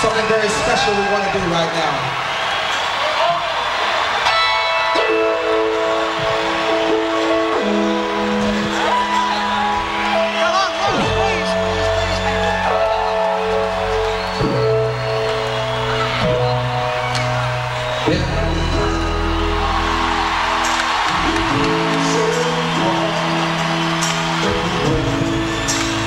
[0.00, 2.24] Something very special we want to do right now.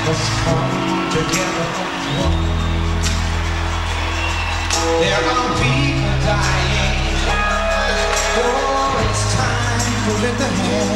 [0.07, 2.00] Let's come together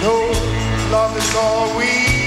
[0.00, 2.17] you, you know, love is all we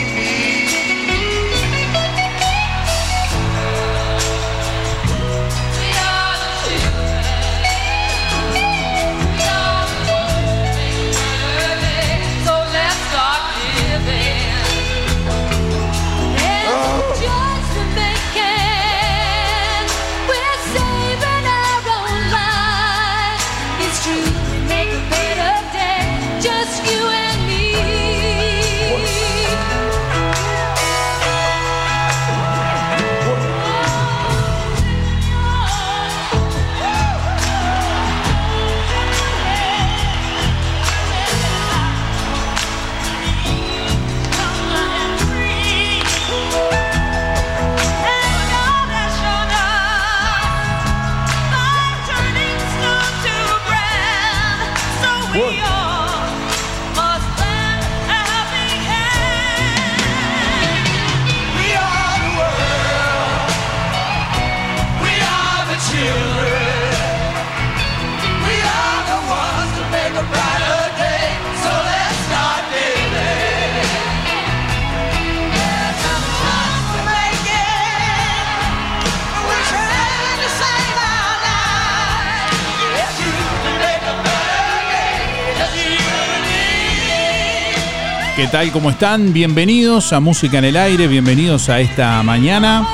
[88.41, 88.71] ¿Qué tal?
[88.71, 89.33] ¿Cómo están?
[89.33, 92.87] Bienvenidos a Música en el Aire, bienvenidos a esta mañana.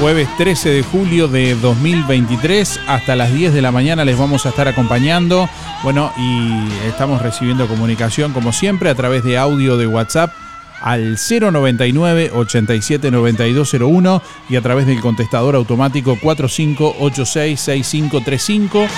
[0.00, 4.48] Jueves 13 de julio de 2023, hasta las 10 de la mañana les vamos a
[4.48, 5.48] estar acompañando.
[5.84, 10.32] Bueno, y estamos recibiendo comunicación como siempre a través de audio de WhatsApp
[10.80, 18.88] al 099 87 9201 y a través del contestador automático 4586 6535.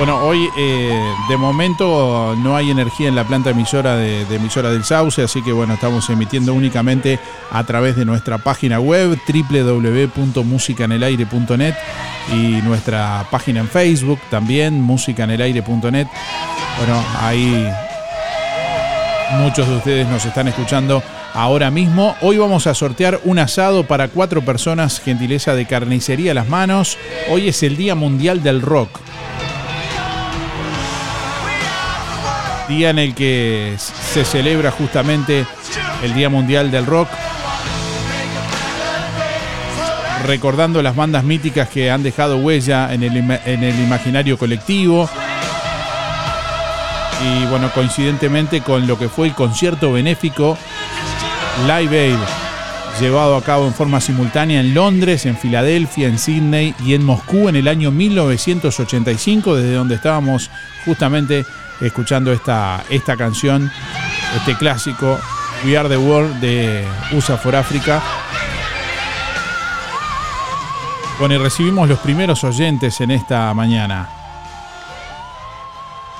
[0.00, 0.98] Bueno, hoy eh,
[1.28, 5.52] de momento no hay energía en la planta emisora de, emisora del Sauce, así que
[5.52, 7.18] bueno, estamos emitiendo únicamente
[7.50, 11.74] a través de nuestra página web www.musicanelaire.net
[12.32, 16.06] y nuestra página en Facebook también, musicanelaire.net.
[16.78, 17.68] Bueno, ahí
[19.32, 21.02] muchos de ustedes nos están escuchando
[21.34, 22.16] ahora mismo.
[22.22, 26.96] Hoy vamos a sortear un asado para cuatro personas, gentileza de carnicería a las manos.
[27.28, 29.09] Hoy es el Día Mundial del Rock.
[32.70, 35.44] Día en el que se celebra justamente
[36.04, 37.08] el Día Mundial del Rock.
[40.24, 45.10] Recordando las bandas míticas que han dejado huella en el, en el imaginario colectivo.
[47.22, 50.56] Y bueno, coincidentemente con lo que fue el concierto benéfico
[51.66, 52.18] Live Aid,
[53.00, 57.48] llevado a cabo en forma simultánea en Londres, en Filadelfia, en Sydney y en Moscú
[57.48, 60.50] en el año 1985, desde donde estábamos
[60.84, 61.44] justamente
[61.80, 63.70] escuchando esta, esta canción,
[64.36, 65.18] este clásico,
[65.64, 68.02] We Are the World de USA for Africa.
[71.18, 74.08] Bueno, y recibimos los primeros oyentes en esta mañana.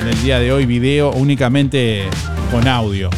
[0.00, 2.04] en el día de hoy video únicamente
[2.50, 3.10] con audio.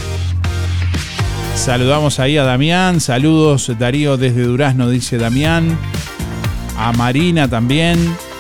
[1.54, 5.76] Saludamos ahí a Damián, saludos Darío desde Durazno, dice Damián,
[6.76, 7.98] a Marina también,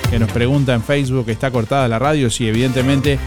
[0.08, 2.30] que nos pregunta en Facebook, ¿está cortada la radio?
[2.30, 3.18] Sí, evidentemente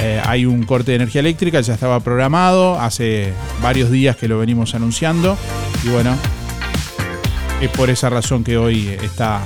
[0.00, 3.32] eh, hay un corte de energía eléctrica, ya estaba programado, hace
[3.62, 5.36] varios días que lo venimos anunciando
[5.84, 6.16] y bueno,
[7.60, 9.40] es por esa razón que hoy está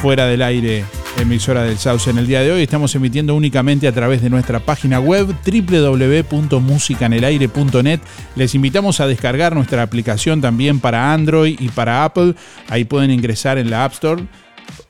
[0.00, 0.84] fuera del aire
[1.18, 2.62] emisora del Sauce en el día de hoy.
[2.62, 8.00] Estamos emitiendo únicamente a través de nuestra página web www.musicanelaire.net.
[8.36, 12.34] Les invitamos a descargar nuestra aplicación también para Android y para Apple.
[12.68, 14.24] Ahí pueden ingresar en la App Store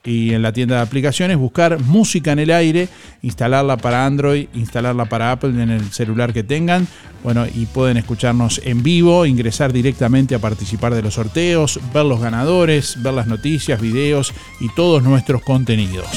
[0.05, 2.89] y en la tienda de aplicaciones, buscar música en el aire,
[3.21, 6.87] instalarla para Android, instalarla para Apple en el celular que tengan.
[7.23, 12.19] Bueno, y pueden escucharnos en vivo, ingresar directamente a participar de los sorteos, ver los
[12.19, 16.07] ganadores, ver las noticias, videos y todos nuestros contenidos.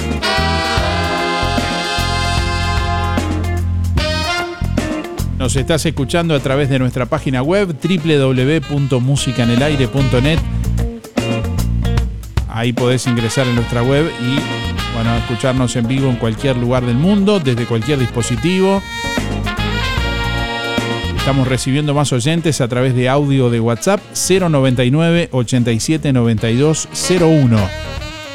[5.38, 10.40] Nos estás escuchando a través de nuestra página web www.musicanelaire.net.
[12.48, 14.69] Ahí podés ingresar en nuestra web y
[15.02, 18.82] bueno, escucharnos en vivo en cualquier lugar del mundo, desde cualquier dispositivo.
[21.16, 27.58] Estamos recibiendo más oyentes a través de audio de WhatsApp 099 87 92 01.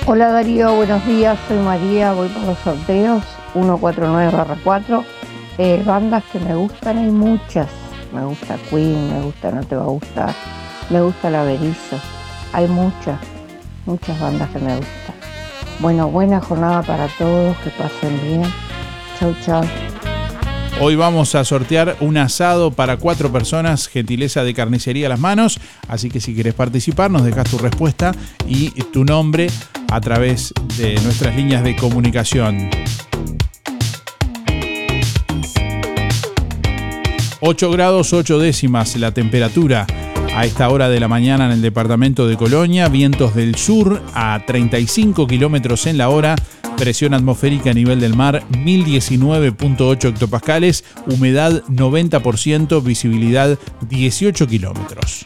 [0.07, 5.05] Hola Darío, buenos días, soy María, voy por los sorteos 149-4.
[5.59, 7.69] Eh, bandas que me gustan hay muchas.
[8.11, 10.35] Me gusta Queen, me gusta No Te Va a Gustar,
[10.89, 12.01] me gusta La Berizo.
[12.55, 13.21] Hay muchas,
[13.85, 15.34] muchas bandas que me gustan.
[15.81, 18.43] Bueno, buena jornada para todos, que pasen bien.
[19.19, 19.65] Chau, chau.
[20.81, 25.61] Hoy vamos a sortear un asado para cuatro personas, gentileza de carnicería a las manos.
[25.89, 28.13] Así que si quieres participar, nos dejas tu respuesta
[28.47, 29.49] y tu nombre
[29.91, 32.71] a través de nuestras líneas de comunicación.
[37.47, 39.87] 8 grados 8 décimas la temperatura
[40.35, 44.43] a esta hora de la mañana en el departamento de Colonia, vientos del sur a
[44.45, 46.35] 35 kilómetros en la hora,
[46.77, 53.57] presión atmosférica a nivel del mar 1019.8 hectopascales, humedad 90%, visibilidad
[53.89, 55.25] 18 kilómetros.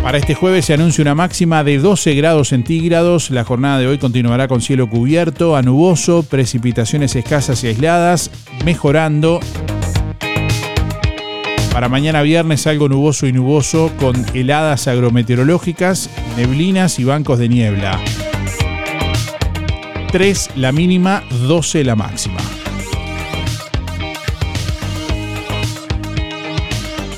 [0.00, 3.30] Para este jueves se anuncia una máxima de 12 grados centígrados.
[3.30, 8.30] La jornada de hoy continuará con cielo cubierto, a nuboso, precipitaciones escasas y aisladas,
[8.64, 9.40] mejorando.
[11.72, 18.00] Para mañana viernes algo nuboso y nuboso con heladas agrometeorológicas, neblinas y bancos de niebla.
[20.10, 22.40] 3 la mínima, 12 la máxima.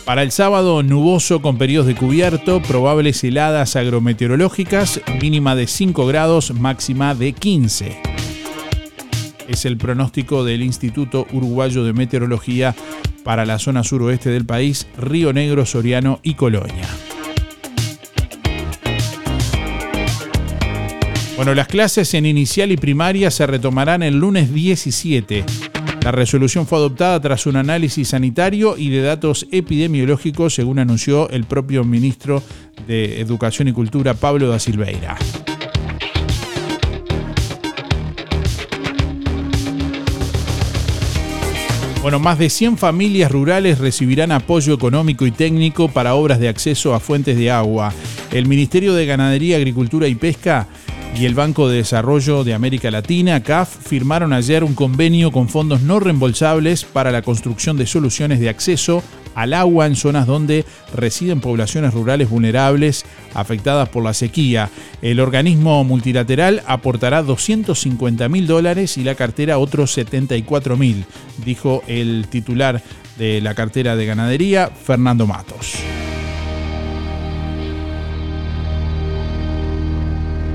[0.04, 6.52] Para el sábado, nuboso con periodos de cubierto, probables heladas agrometeorológicas, mínima de 5 grados,
[6.52, 7.96] máxima de 15.
[9.48, 12.74] Es el pronóstico del Instituto Uruguayo de Meteorología
[13.24, 16.88] para la zona suroeste del país, Río Negro, Soriano y Colonia.
[21.36, 25.44] Bueno, las clases en inicial y primaria se retomarán el lunes 17.
[26.04, 31.44] La resolución fue adoptada tras un análisis sanitario y de datos epidemiológicos, según anunció el
[31.44, 32.42] propio ministro
[32.86, 35.16] de Educación y Cultura, Pablo da Silveira.
[42.02, 46.94] Bueno, más de 100 familias rurales recibirán apoyo económico y técnico para obras de acceso
[46.94, 47.94] a fuentes de agua.
[48.32, 50.66] El Ministerio de Ganadería, Agricultura y Pesca
[51.14, 55.82] y el Banco de Desarrollo de América Latina, CAF, firmaron ayer un convenio con fondos
[55.82, 59.02] no reembolsables para la construcción de soluciones de acceso
[59.34, 60.64] al agua en zonas donde
[60.94, 63.04] residen poblaciones rurales vulnerables
[63.34, 64.70] afectadas por la sequía.
[65.00, 71.04] El organismo multilateral aportará 250 mil dólares y la cartera otros 74 mil,
[71.44, 72.82] dijo el titular
[73.18, 75.76] de la cartera de ganadería, Fernando Matos.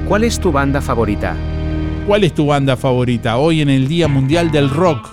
[0.08, 1.36] ¿Cuál es tu banda favorita?
[2.06, 5.06] ¿Cuál es tu banda favorita hoy en el Día Mundial del Rock?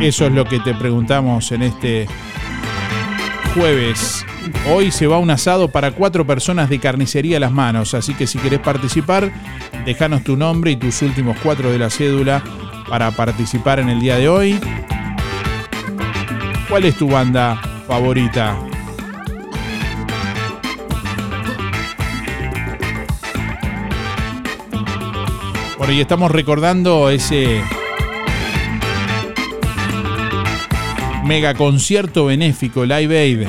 [0.00, 2.08] Eso es lo que te preguntamos en este
[3.54, 4.26] jueves.
[4.68, 8.26] Hoy se va un asado para cuatro personas de carnicería a las manos, así que
[8.26, 9.30] si querés participar,
[9.86, 12.42] déjanos tu nombre y tus últimos cuatro de la cédula
[12.88, 14.58] para participar en el día de hoy.
[16.68, 18.73] ¿Cuál es tu banda favorita?
[25.86, 27.62] Ahí estamos recordando ese
[31.24, 33.46] mega concierto benéfico Live Aid.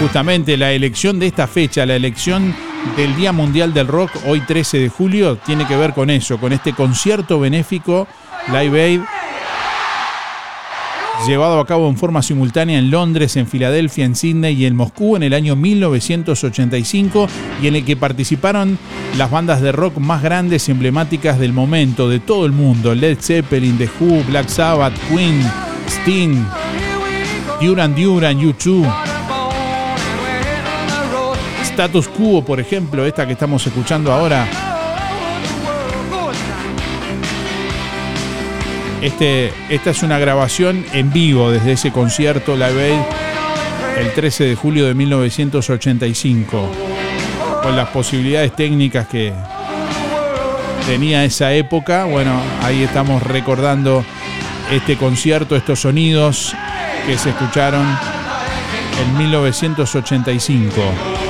[0.00, 2.54] Justamente la elección de esta fecha, la elección
[2.96, 6.52] del Día Mundial del Rock, hoy 13 de julio, tiene que ver con eso, con
[6.52, 8.08] este concierto benéfico
[8.48, 9.00] Live Aid
[11.24, 15.16] llevado a cabo en forma simultánea en Londres, en Filadelfia, en Sydney y en Moscú
[15.16, 17.28] en el año 1985
[17.62, 18.78] y en el que participaron
[19.16, 23.18] las bandas de rock más grandes y emblemáticas del momento, de todo el mundo, Led
[23.20, 25.40] Zeppelin, The Who, Black Sabbath, Queen,
[25.88, 26.44] Sting,
[27.60, 28.86] Duran Duran, U2,
[31.62, 34.65] Status Quo, por ejemplo, esta que estamos escuchando ahora.
[39.00, 43.00] Este, esta es una grabación en vivo desde ese concierto Live Aid
[43.98, 46.70] el 13 de julio de 1985,
[47.62, 49.32] con las posibilidades técnicas que,
[50.86, 52.04] tenía esa época.
[52.04, 54.04] Bueno, ahí estamos recordando
[54.70, 56.54] este concierto, estos sonidos
[57.06, 57.84] que se escucharon
[59.02, 61.25] en 1985.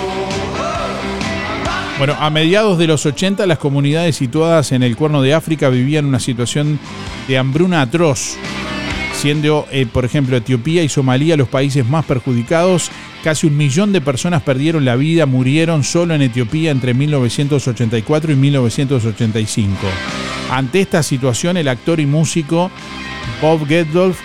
[1.99, 6.05] Bueno, a mediados de los 80 las comunidades situadas en el Cuerno de África vivían
[6.05, 6.79] una situación
[7.27, 8.37] de hambruna atroz,
[9.15, 12.91] siendo, eh, por ejemplo, Etiopía y Somalia los países más perjudicados.
[13.25, 18.37] Casi un millón de personas perdieron la vida, murieron solo en Etiopía entre 1984 y
[18.37, 19.79] 1985.
[20.51, 22.71] Ante esta situación, el actor y músico
[23.41, 24.21] Bob Geldof,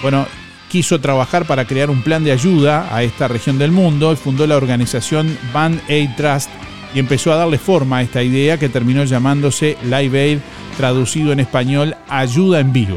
[0.00, 0.28] bueno,
[0.68, 4.46] quiso trabajar para crear un plan de ayuda a esta región del mundo y fundó
[4.46, 6.50] la organización Band Aid Trust
[6.96, 10.38] y empezó a darle forma a esta idea que terminó llamándose Live Aid,
[10.78, 12.96] traducido en español Ayuda en Vivo.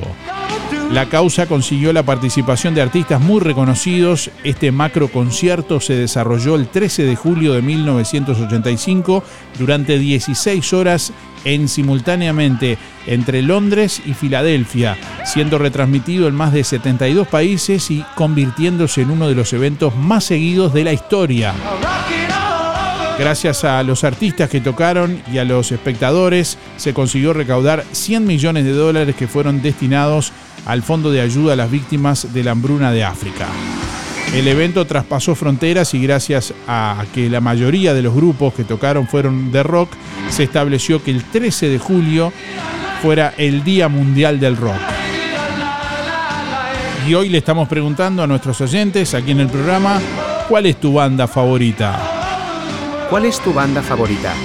[0.93, 4.31] La causa consiguió la participación de artistas muy reconocidos.
[4.45, 9.21] Este macro concierto se desarrolló el 13 de julio de 1985
[9.59, 11.11] durante 16 horas
[11.43, 19.01] en simultáneamente entre Londres y Filadelfia, siendo retransmitido en más de 72 países y convirtiéndose
[19.01, 21.53] en uno de los eventos más seguidos de la historia.
[23.19, 28.63] Gracias a los artistas que tocaron y a los espectadores, se consiguió recaudar 100 millones
[28.63, 30.31] de dólares que fueron destinados
[30.65, 33.47] al Fondo de Ayuda a las Víctimas de la Hambruna de África.
[34.33, 39.05] El evento traspasó fronteras y gracias a que la mayoría de los grupos que tocaron
[39.05, 39.89] fueron de rock,
[40.29, 42.31] se estableció que el 13 de julio
[43.01, 44.79] fuera el Día Mundial del Rock.
[47.05, 49.99] Y hoy le estamos preguntando a nuestros oyentes aquí en el programa,
[50.47, 52.08] ¿cuál es tu banda favorita?
[53.09, 54.35] ¿Cuál es tu banda favorita?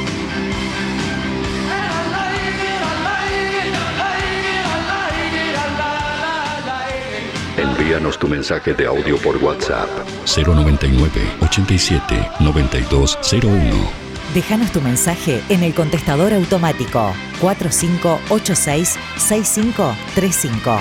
[7.59, 9.89] Envíanos tu mensaje de audio por WhatsApp
[10.25, 11.11] 099
[11.43, 14.05] 87 9201.
[14.33, 20.79] Déjanos tu mensaje en el contestador automático 4586 6535.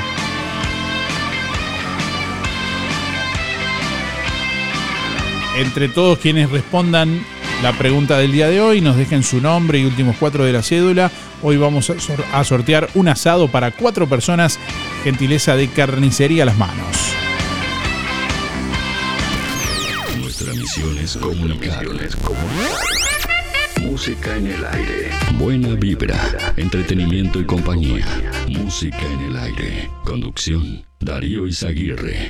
[5.57, 7.23] Entre todos quienes respondan
[7.63, 10.61] la pregunta del día de hoy, nos dejen su nombre y últimos cuatro de la
[10.61, 11.09] cédula.
[11.41, 14.59] Hoy vamos a sor- a sortear un asado para cuatro personas,
[15.03, 16.97] gentileza de carnicería a las manos.
[20.19, 21.85] Nuestra misión es comunicar.
[23.81, 25.09] Música en el aire.
[25.35, 28.05] Buena vibra, entretenimiento y compañía.
[28.49, 29.89] Música en el aire.
[30.03, 32.29] Conducción, Darío Izaguirre.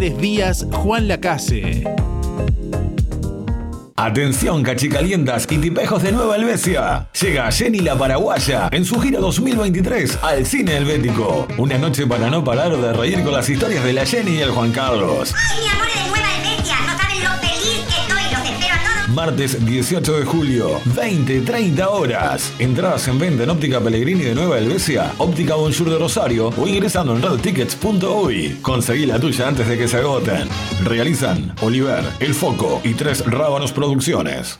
[0.01, 1.83] Talleres Díaz Juan Lacase.
[3.95, 7.07] Atención cachicalientas y tipejos de Nueva Helvecia.
[7.21, 11.47] Llega Jenny la Paraguaya en su gira 2023 al Cine Helvético.
[11.59, 14.49] Una noche para no parar de reír con las historias de la Jenny y el
[14.49, 15.35] Juan Carlos.
[15.61, 16.00] Mi amor
[19.13, 22.53] Martes 18 de julio, 20-30 horas.
[22.59, 27.15] Entradas en venta en Óptica Pellegrini de Nueva Helvecia, Óptica Bonjour de Rosario o ingresando
[27.15, 28.59] en redtickets.uy.
[28.61, 30.47] Conseguí la tuya antes de que se agoten.
[30.83, 34.57] Realizan Oliver, El Foco y Tres Rábanos Producciones.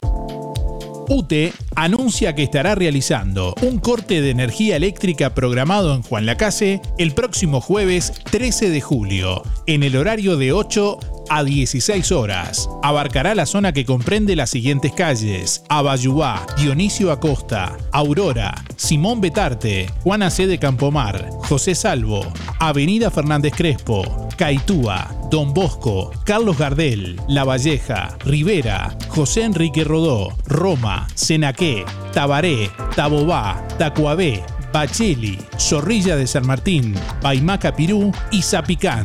[1.12, 7.12] UTE anuncia que estará realizando un corte de energía eléctrica programado en Juan Lacase el
[7.12, 10.98] próximo jueves 13 de julio, en el horario de 8
[11.28, 12.68] a 16 horas.
[12.82, 20.30] Abarcará la zona que comprende las siguientes calles: Abayuá, Dionisio Acosta, Aurora, Simón Betarte, Juana
[20.30, 20.46] C.
[20.46, 22.26] de Campomar, José Salvo,
[22.58, 31.01] Avenida Fernández Crespo, Caitúa, Don Bosco, Carlos Gardel, La Valleja, Rivera, José Enrique Rodó, Roma,
[31.14, 39.04] Senaqué, Tabaré, Tabobá, Tacuabé, Bacheli, Zorrilla de San Martín, Paimaca Pirú y Zapicán.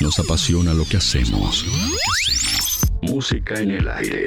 [0.00, 1.64] Nos apasiona lo que hacemos.
[3.02, 4.26] Música en el aire.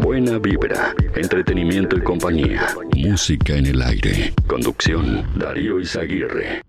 [0.00, 2.74] Buena vibra, entretenimiento y compañía.
[2.96, 4.32] Música en el aire.
[4.46, 6.63] Conducción, Darío Izaguirre.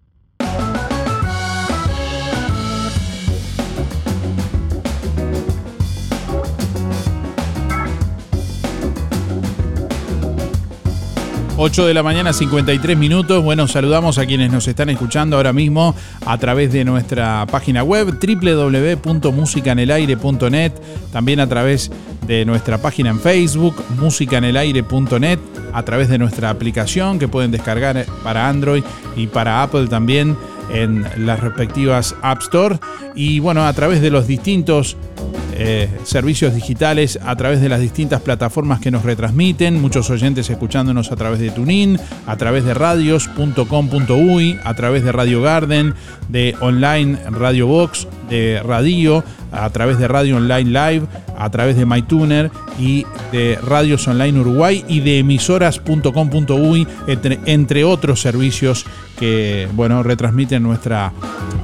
[11.57, 13.41] Ocho de la mañana, 53 minutos.
[13.41, 18.19] Bueno, saludamos a quienes nos están escuchando ahora mismo a través de nuestra página web
[18.19, 20.73] www.musicanelaire.net,
[21.13, 21.89] también a través
[22.27, 25.39] de nuestra página en Facebook, musicanelaire.net,
[25.71, 28.83] a través de nuestra aplicación que pueden descargar para Android
[29.15, 30.35] y para Apple también
[30.71, 32.77] en las respectivas App Store.
[33.15, 34.97] Y bueno, a través de los distintos
[35.57, 41.11] eh, servicios digitales, a través de las distintas plataformas que nos retransmiten, muchos oyentes escuchándonos
[41.13, 41.97] a través de Tunin,
[42.27, 45.93] a través de radios.com.uy, a través de Radio Garden,
[46.27, 51.07] de online Radio Box, de Radio, a través de Radio Online Live,
[51.37, 58.21] a través de MyTuner y de Radios Online Uruguay y de emisoras.com.uy, entre, entre otros
[58.21, 58.85] servicios
[59.17, 61.13] que bueno, retransmiten nuestra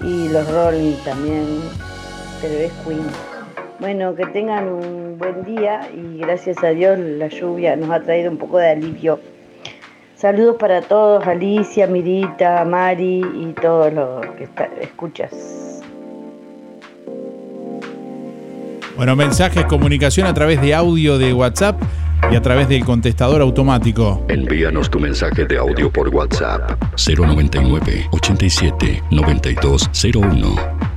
[0.00, 1.60] y los Rolling también,
[2.42, 3.27] pero es Queen.
[3.80, 8.30] Bueno, que tengan un buen día y gracias a Dios la lluvia nos ha traído
[8.30, 9.20] un poco de alivio.
[10.16, 15.80] Saludos para todos, Alicia, Mirita, Mari y todos los que está- escuchas.
[18.96, 21.80] Bueno, mensajes, comunicación a través de audio de WhatsApp
[22.32, 24.24] y a través del contestador automático.
[24.28, 30.87] Envíanos tu mensaje de audio por WhatsApp 099 87 9201.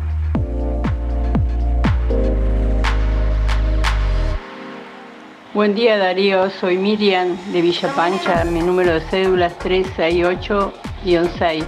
[5.53, 11.65] Buen día Darío, soy Miriam de Villa Pancha, mi número de cédula es 368-6.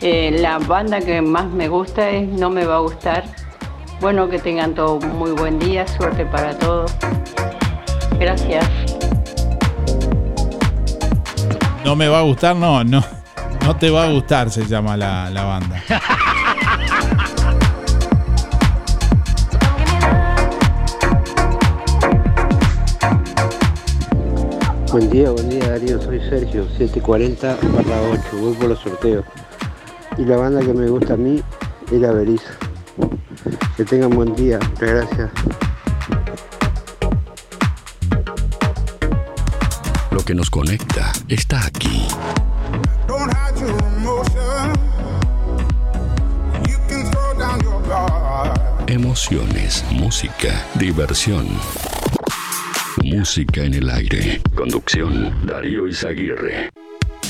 [0.00, 3.24] Eh, la banda que más me gusta es No me va a gustar.
[4.00, 6.90] Bueno, que tengan todo un muy buen día, suerte para todos.
[8.18, 8.66] Gracias.
[11.84, 13.04] No me va a gustar, no, no.
[13.62, 15.82] No te va a gustar, se llama la, la banda.
[24.90, 29.24] Buen día, buen día Darío, soy Sergio, 740 barra 8, voy por los sorteos.
[30.16, 31.42] Y la banda que me gusta a mí
[31.92, 32.50] es la Beriza.
[33.76, 35.30] Que tengan buen día, muchas gracias.
[40.10, 42.08] Lo que nos conecta está aquí.
[48.86, 51.46] Emociones, música, diversión.
[53.04, 54.40] Música en el aire.
[54.54, 56.70] Conducción, Darío Izaguirre.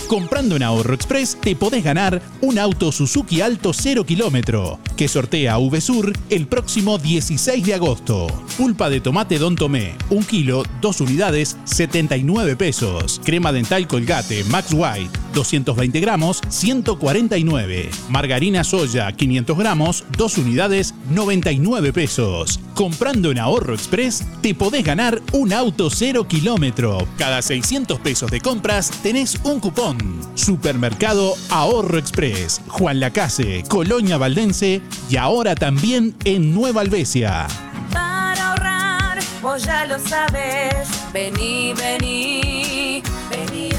[0.08, 5.58] Comprando en Ahorro Express te podés ganar un auto Suzuki Alto 0 kilómetro que sortea
[5.58, 8.26] VSUR el próximo 16 de agosto.
[8.56, 13.20] Pulpa de tomate Don Tomé, 1 kilo, 2 unidades, 79 pesos.
[13.22, 17.90] Crema dental Colgate Max White, 220 gramos, 149.
[18.08, 22.58] Margarina soya, 500 gramos, 2 unidades, 99 pesos.
[22.74, 27.06] Comprando en Ahorro Express te podés ganar un auto 0 kilómetro.
[27.16, 29.98] Cada 600 pesos de compras tenés un cupón.
[30.34, 37.46] Supermercado Ahorro Express, Juan Lacase, Colonia Valdense y ahora también en Nueva Albesia.
[37.92, 40.88] Para ahorrar, vos ya lo sabes.
[41.12, 43.02] Vení, vení,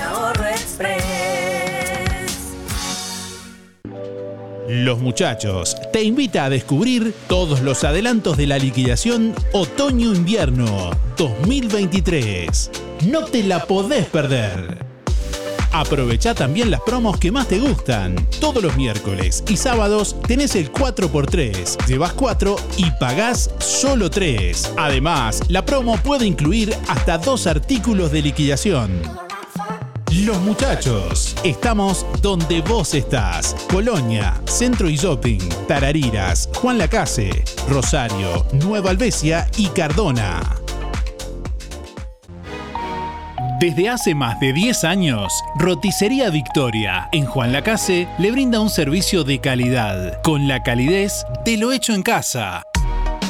[0.01, 1.19] Ahorro Express.
[4.67, 12.71] Los muchachos te invita a descubrir todos los adelantos de la liquidación Otoño-Invierno 2023.
[13.07, 14.85] No te la podés perder.
[15.71, 18.15] Aprovecha también las promos que más te gustan.
[18.39, 21.85] Todos los miércoles y sábados tenés el 4x3.
[21.85, 24.73] Llevas 4 y pagás solo 3.
[24.77, 29.28] Además, la promo puede incluir hasta dos artículos de liquidación.
[30.11, 33.55] Los muchachos, estamos donde vos estás.
[33.71, 37.29] Colonia, Centro y Shopping, Tarariras, Juan Lacase,
[37.69, 40.41] Rosario, Nueva Albesia y Cardona.
[43.59, 49.23] Desde hace más de 10 años, Roticería Victoria en Juan Lacase le brinda un servicio
[49.23, 52.63] de calidad, con la calidez de lo hecho en casa.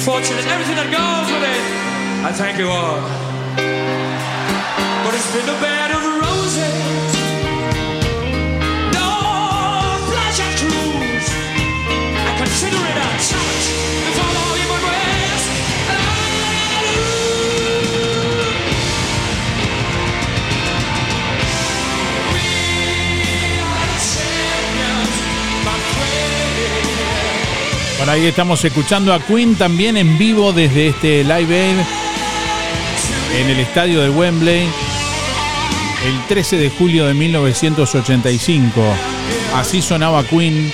[0.00, 1.62] Fortune and everything that goes with it.
[2.24, 3.00] I thank you all.
[5.04, 5.79] But it's been a bed
[28.10, 31.74] ahí estamos escuchando a Queen también en vivo desde este Live
[33.38, 34.62] en el estadio de Wembley
[36.04, 38.82] el 13 de julio de 1985.
[39.54, 40.72] Así sonaba Queen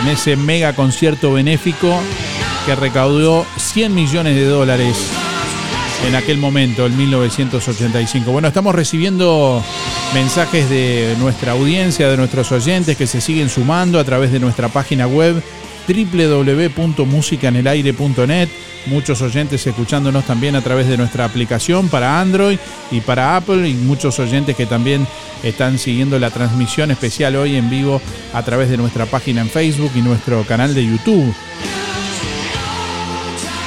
[0.00, 2.00] en ese mega concierto benéfico
[2.66, 4.96] que recaudó 100 millones de dólares
[6.08, 8.32] en aquel momento, en 1985.
[8.32, 9.62] Bueno, estamos recibiendo
[10.12, 14.68] mensajes de nuestra audiencia, de nuestros oyentes que se siguen sumando a través de nuestra
[14.68, 15.40] página web
[15.86, 18.48] www.musicanelaire.net.
[18.86, 22.58] Muchos oyentes escuchándonos también a través de nuestra aplicación para Android
[22.90, 25.06] y para Apple y muchos oyentes que también
[25.42, 28.00] están siguiendo la transmisión especial hoy en vivo
[28.32, 31.34] a través de nuestra página en Facebook y nuestro canal de YouTube.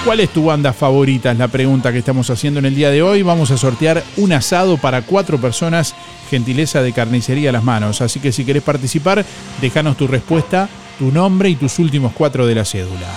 [0.08, 1.32] ¿Cuál es tu banda favorita?
[1.32, 3.24] Es la pregunta que estamos haciendo en el día de hoy.
[3.24, 5.96] Vamos a sortear un asado para cuatro personas,
[6.30, 8.00] gentileza de carnicería a las manos.
[8.00, 9.26] Así que si querés participar,
[9.60, 13.08] déjanos tu respuesta, tu nombre y tus últimos cuatro de la cédula.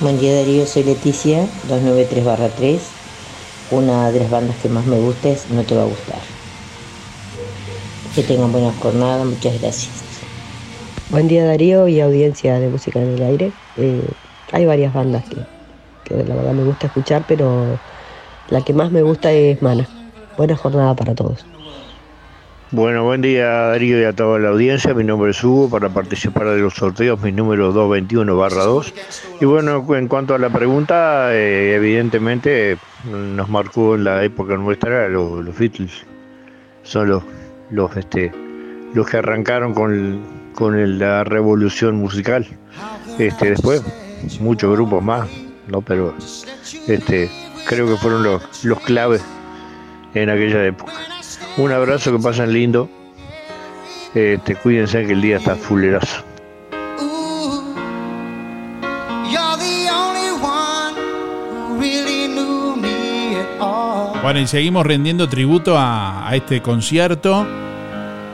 [0.00, 2.78] Buen día Darío, soy Leticia, 293-3.
[3.70, 6.20] Una de las bandas que más me gusta es No Te Va a Gustar.
[8.14, 9.90] Que tengan buena jornada, muchas gracias.
[11.10, 13.52] Buen día Darío y audiencia de música en el aire.
[13.76, 14.02] Eh,
[14.52, 15.36] hay varias bandas que,
[16.04, 17.78] que la verdad me gusta escuchar, pero
[18.50, 19.88] la que más me gusta es Mana.
[20.36, 21.44] Buena jornada para todos.
[22.70, 24.92] Bueno, buen día Darío y a toda la audiencia.
[24.92, 28.94] Mi nombre es Hugo para participar de los sorteos, mi número 221 barra 2.
[29.40, 32.76] Y bueno, en cuanto a la pregunta, eh, evidentemente
[33.10, 36.04] nos marcó en la época nuestra los, los Beatles.
[36.82, 37.22] Son los,
[37.70, 38.30] los, este,
[38.92, 40.20] los que arrancaron con,
[40.54, 42.46] con la revolución musical.
[43.18, 43.82] Este, después,
[44.40, 45.26] muchos grupos más,
[45.68, 45.80] ¿no?
[45.80, 46.14] Pero
[46.86, 47.30] este,
[47.66, 49.24] creo que fueron los, los claves
[50.12, 50.92] en aquella época.
[51.58, 52.88] Un abrazo, que pasen lindo.
[54.14, 56.22] Este, cuídense que el día está fulerazo.
[64.22, 67.46] Bueno, y seguimos rendiendo tributo a, a este concierto,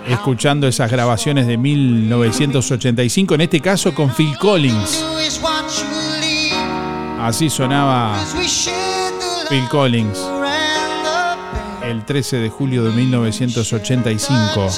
[0.06, 5.04] escuchando esas grabaciones de 1985, en este caso con Phil Collins.
[7.20, 8.18] Así sonaba
[9.48, 10.33] Phil Collins.
[11.84, 14.68] El 13 de julio de 1985.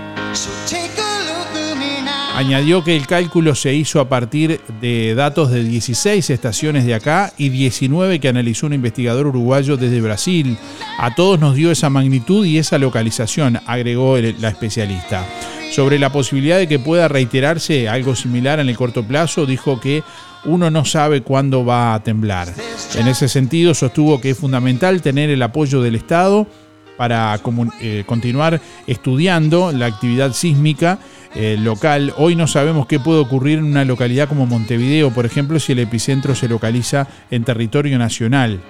[2.34, 7.32] Añadió que el cálculo se hizo a partir de datos de 16 estaciones de acá
[7.36, 10.56] y 19 que analizó un investigador uruguayo desde Brasil.
[10.98, 15.26] A todos nos dio esa magnitud y esa localización, agregó la especialista.
[15.72, 20.02] Sobre la posibilidad de que pueda reiterarse algo similar en el corto plazo, dijo que
[20.44, 22.48] uno no sabe cuándo va a temblar.
[22.96, 26.46] En ese sentido, sostuvo que es fundamental tener el apoyo del Estado
[26.96, 27.38] para
[27.80, 30.98] eh, continuar estudiando la actividad sísmica
[31.34, 32.12] eh, local.
[32.16, 35.78] Hoy no sabemos qué puede ocurrir en una localidad como Montevideo, por ejemplo, si el
[35.78, 38.60] epicentro se localiza en territorio nacional.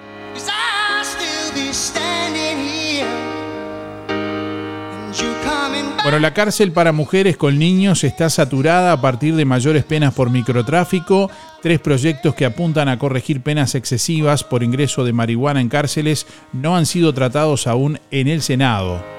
[6.03, 10.29] Bueno, la cárcel para mujeres con niños está saturada a partir de mayores penas por
[10.29, 11.31] microtráfico.
[11.61, 16.75] Tres proyectos que apuntan a corregir penas excesivas por ingreso de marihuana en cárceles no
[16.75, 19.12] han sido tratados aún en el Senado.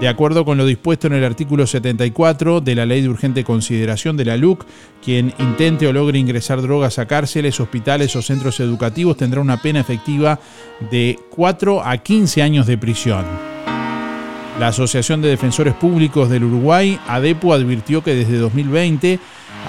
[0.00, 4.16] De acuerdo con lo dispuesto en el artículo 74 de la Ley de Urgente Consideración
[4.16, 4.64] de la LUC,
[5.04, 9.80] quien intente o logre ingresar drogas a cárceles, hospitales o centros educativos tendrá una pena
[9.80, 10.40] efectiva
[10.90, 13.26] de 4 a 15 años de prisión.
[14.58, 19.18] La Asociación de Defensores Públicos del Uruguay, ADEPU, advirtió que desde 2020,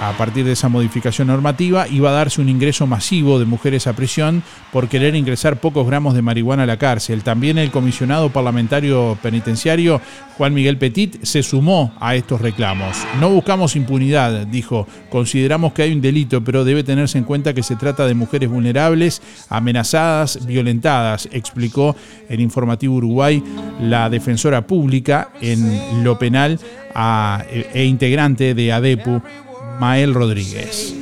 [0.00, 3.92] a partir de esa modificación normativa, iba a darse un ingreso masivo de mujeres a
[3.92, 7.22] prisión por querer ingresar pocos gramos de marihuana a la cárcel.
[7.22, 10.00] También el comisionado parlamentario penitenciario,
[10.36, 12.96] Juan Miguel Petit, se sumó a estos reclamos.
[13.20, 14.86] No buscamos impunidad, dijo.
[15.10, 18.48] Consideramos que hay un delito, pero debe tenerse en cuenta que se trata de mujeres
[18.48, 21.94] vulnerables, amenazadas, violentadas, explicó
[22.28, 23.42] en Informativo Uruguay
[23.80, 26.58] la defensora pública en lo penal
[27.50, 29.22] e, e integrante de ADEPU,
[29.82, 30.94] Mael Rodríguez.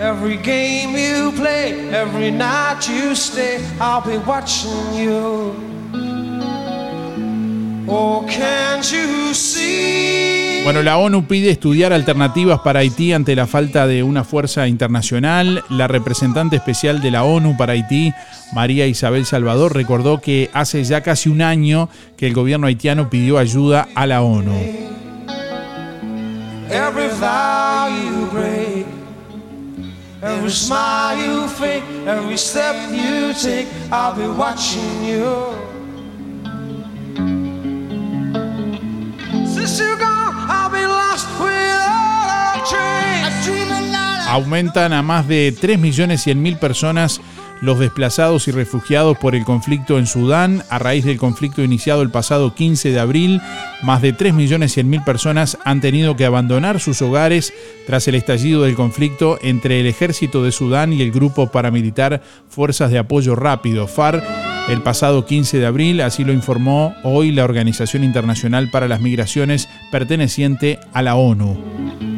[0.00, 5.54] Every game you play, every night you stay, I'll be watching you.
[7.86, 10.62] Oh, can't you see?
[10.64, 15.62] Bueno, la ONU pide estudiar alternativas para Haití ante la falta de una fuerza internacional.
[15.70, 18.12] La representante especial de la ONU para Haití,
[18.52, 23.38] María Isabel Salvador, recordó que hace ya casi un año que el gobierno haitiano pidió
[23.38, 25.03] ayuda a la ONU.
[26.74, 28.84] Every vow you break,
[30.20, 35.54] every smile you fake, every step you take, I'll be watching you.
[39.46, 43.22] Since you're gone, I'll be lost without a trace.
[43.22, 44.28] I dream a night.
[44.30, 47.20] Aumentan a más de 3.100.000 personas
[47.60, 50.62] los desplazados y refugiados por el conflicto en Sudán.
[50.70, 53.40] A raíz del conflicto iniciado el pasado 15 de abril,
[53.82, 57.52] más de 3.100.000 personas han tenido que abandonar sus hogares
[57.86, 62.90] tras el estallido del conflicto entre el ejército de Sudán y el grupo paramilitar Fuerzas
[62.90, 64.24] de Apoyo Rápido, FARC,
[64.68, 69.68] el pasado 15 de abril, así lo informó hoy la Organización Internacional para las Migraciones
[69.90, 72.13] perteneciente a la ONU.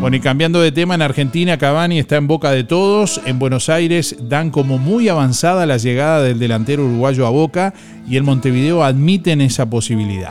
[0.00, 3.20] Bueno, y cambiando de tema, en Argentina Cavani está en boca de todos.
[3.26, 7.74] En Buenos Aires dan como muy avanzada la llegada del delantero uruguayo a Boca
[8.08, 10.30] y en Montevideo admiten esa posibilidad.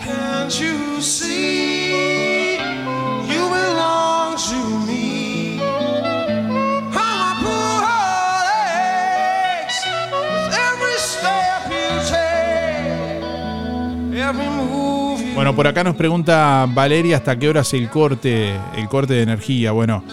[15.47, 19.21] Bueno, por acá nos pregunta Valeria hasta qué hora es el corte, el corte de
[19.21, 19.71] energía.
[19.71, 20.03] Bueno,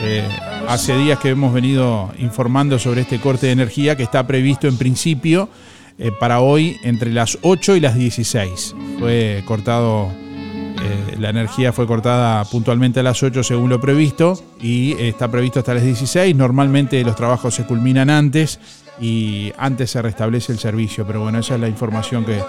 [0.00, 0.26] eh,
[0.66, 4.76] hace días que hemos venido informando sobre este corte de energía que está previsto en
[4.76, 5.48] principio
[5.96, 8.74] eh, para hoy entre las 8 y las 16.
[8.98, 14.94] Fue cortado, eh, la energía fue cortada puntualmente a las 8 según lo previsto y
[14.98, 16.34] está previsto hasta las 16.
[16.34, 18.58] Normalmente los trabajos se culminan antes
[19.00, 22.42] y antes se restablece el servicio, pero bueno, esa es la información que,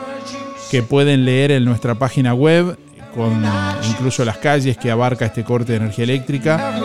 [0.70, 2.78] que pueden leer en nuestra página web
[3.14, 3.44] con
[3.90, 6.80] incluso las calles que abarca este corte de energía eléctrica.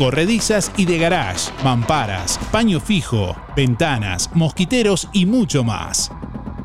[0.00, 6.10] corredizas y de garage, mamparas, paño fijo, ventanas, mosquiteros y mucho más.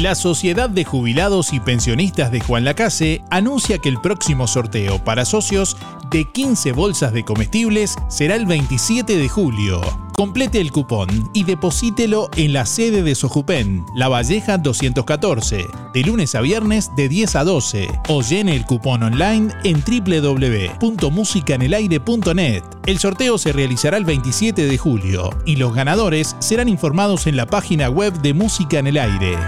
[0.00, 5.24] La Sociedad de Jubilados y Pensionistas de Juan Lacase anuncia que el próximo sorteo para
[5.24, 5.78] socios
[6.10, 9.80] de 15 bolsas de comestibles será el 27 de julio.
[10.12, 16.34] Complete el cupón y deposítelo en la sede de Sojupen, La Valleja 214, de lunes
[16.34, 22.62] a viernes de 10 a 12, o llene el cupón online en www.musicanelaire.net.
[22.84, 27.46] El sorteo se realizará el 27 de julio y los ganadores serán informados en la
[27.46, 29.38] página web de Música en el Aire.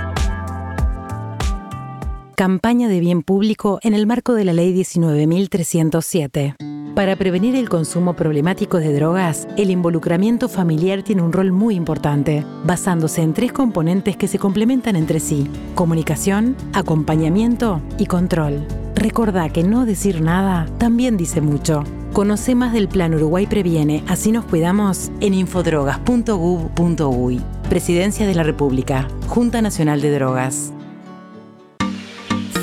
[2.38, 6.54] Campaña de bien público en el marco de la Ley 19.307.
[6.94, 12.46] Para prevenir el consumo problemático de drogas, el involucramiento familiar tiene un rol muy importante,
[12.64, 18.64] basándose en tres componentes que se complementan entre sí, comunicación, acompañamiento y control.
[18.94, 21.82] Recordá que no decir nada también dice mucho.
[22.12, 27.40] Conoce más del Plan Uruguay Previene, así nos cuidamos en infodrogas.gov.uy.
[27.68, 30.72] Presidencia de la República, Junta Nacional de Drogas.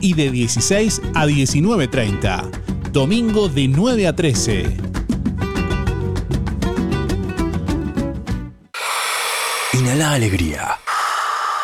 [0.00, 2.50] y de 16 a 19.30.
[2.92, 4.76] Domingo de 9 a 13.
[9.72, 10.78] Inhala alegría.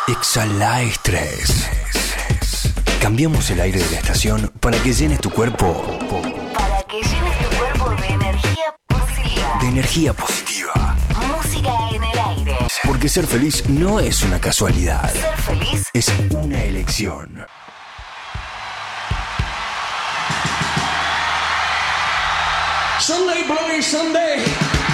[0.08, 1.68] Exhala estrés.
[3.00, 5.98] Cambiamos el aire de la estación para que llenes tu cuerpo
[6.54, 9.58] Para que llenes tu cuerpo de energía positiva.
[9.60, 10.96] de energía positiva.
[11.36, 12.56] Música en el aire.
[12.84, 17.46] Porque ser feliz no es una casualidad, Ser feliz es una elección.
[23.00, 24.89] Sunday, Bloody Sunday.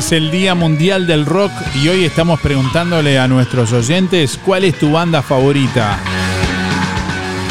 [0.00, 4.78] Es el Día Mundial del Rock y hoy estamos preguntándole a nuestros oyentes cuál es
[4.78, 5.98] tu banda favorita.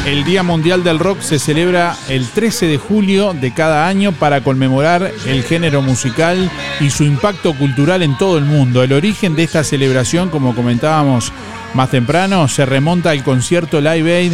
[0.07, 4.41] El Día Mundial del Rock se celebra el 13 de julio de cada año para
[4.41, 8.81] conmemorar el género musical y su impacto cultural en todo el mundo.
[8.81, 11.31] El origen de esta celebración, como comentábamos
[11.75, 14.33] más temprano, se remonta al concierto Live Aid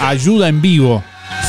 [0.00, 1.04] Ayuda en Vivo,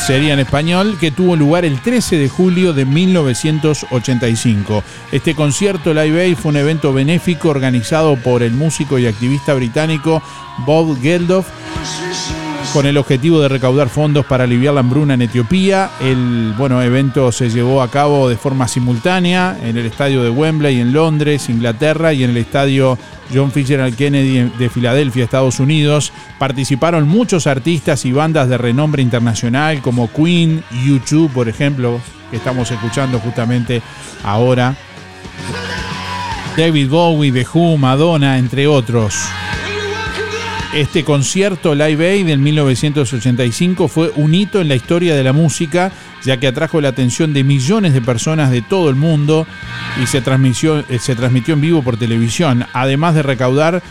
[0.06, 4.84] sería en español, que tuvo lugar el 13 de julio de 1985.
[5.10, 10.22] Este concierto Live Aid fue un evento benéfico organizado por el músico y activista británico
[10.64, 11.48] Bob Geldof
[12.72, 15.90] con el objetivo de recaudar fondos para aliviar la hambruna en Etiopía.
[16.00, 20.80] El bueno, evento se llevó a cabo de forma simultánea en el estadio de Wembley
[20.80, 22.98] en Londres, Inglaterra, y en el estadio
[23.34, 26.12] John Fitzgerald Kennedy de Filadelfia, Estados Unidos.
[26.38, 32.00] Participaron muchos artistas y bandas de renombre internacional como Queen, U2, por ejemplo,
[32.30, 33.82] que estamos escuchando justamente
[34.24, 34.76] ahora.
[36.56, 39.14] David Bowie, The Who, Madonna, entre otros.
[40.74, 45.92] Este concierto Live Aid del 1985 fue un hito en la historia de la música,
[46.24, 49.46] ya que atrajo la atención de millones de personas de todo el mundo
[50.02, 53.82] y se transmitió, eh, se transmitió en vivo por televisión, además de recaudar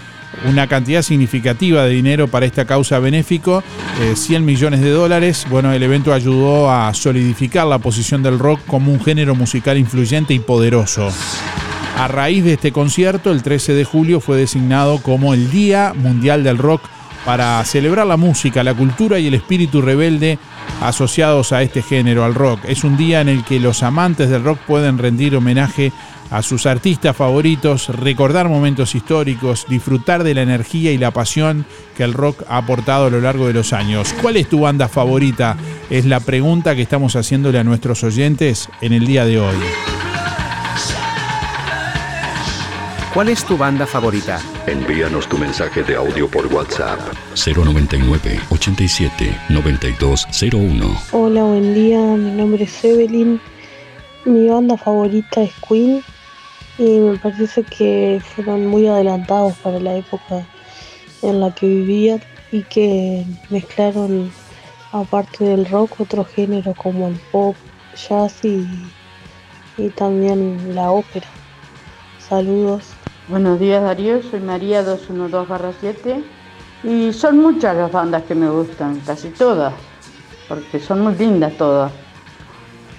[0.44, 3.64] una cantidad significativa de dinero para esta causa benéfico,
[4.02, 5.48] eh, 100 millones de dólares.
[5.50, 10.34] Bueno, el evento ayudó a solidificar la posición del rock como un género musical influyente
[10.34, 11.10] y poderoso.
[11.98, 16.44] A raíz de este concierto, el 13 de julio fue designado como el Día Mundial
[16.44, 16.82] del Rock
[17.26, 20.38] para celebrar la música, la cultura y el espíritu rebelde
[20.82, 22.60] asociados a este género, al rock.
[22.66, 25.92] Es un día en el que los amantes del rock pueden rendir homenaje
[26.32, 31.66] a sus artistas favoritos, recordar momentos históricos, disfrutar de la energía y la pasión
[31.96, 34.14] que el rock ha aportado a lo largo de los años.
[34.22, 35.56] ¿Cuál es tu banda favorita?
[35.90, 39.56] Es la pregunta que estamos haciéndole a nuestros oyentes en el día de hoy.
[43.16, 44.42] ¿Cuál es tu banda favorita?
[44.68, 47.00] Envíanos tu mensaje de audio por WhatsApp
[47.34, 50.98] 099 87 9201.
[51.14, 51.98] Hola, buen día.
[51.98, 53.40] Mi nombre es Evelyn.
[54.26, 56.04] Mi banda favorita es Queen
[56.78, 60.46] y me parece que fueron muy adelantados para la época
[61.22, 64.30] en la que vivían y que mezclaron,
[64.92, 67.56] aparte del rock, otros géneros como el pop,
[67.96, 68.68] jazz y,
[69.78, 71.28] y también la ópera.
[72.20, 72.95] Saludos.
[73.28, 76.24] Buenos días Darío, soy María 212-7
[76.84, 79.74] y son muchas las bandas que me gustan, casi todas,
[80.48, 81.92] porque son muy lindas todas.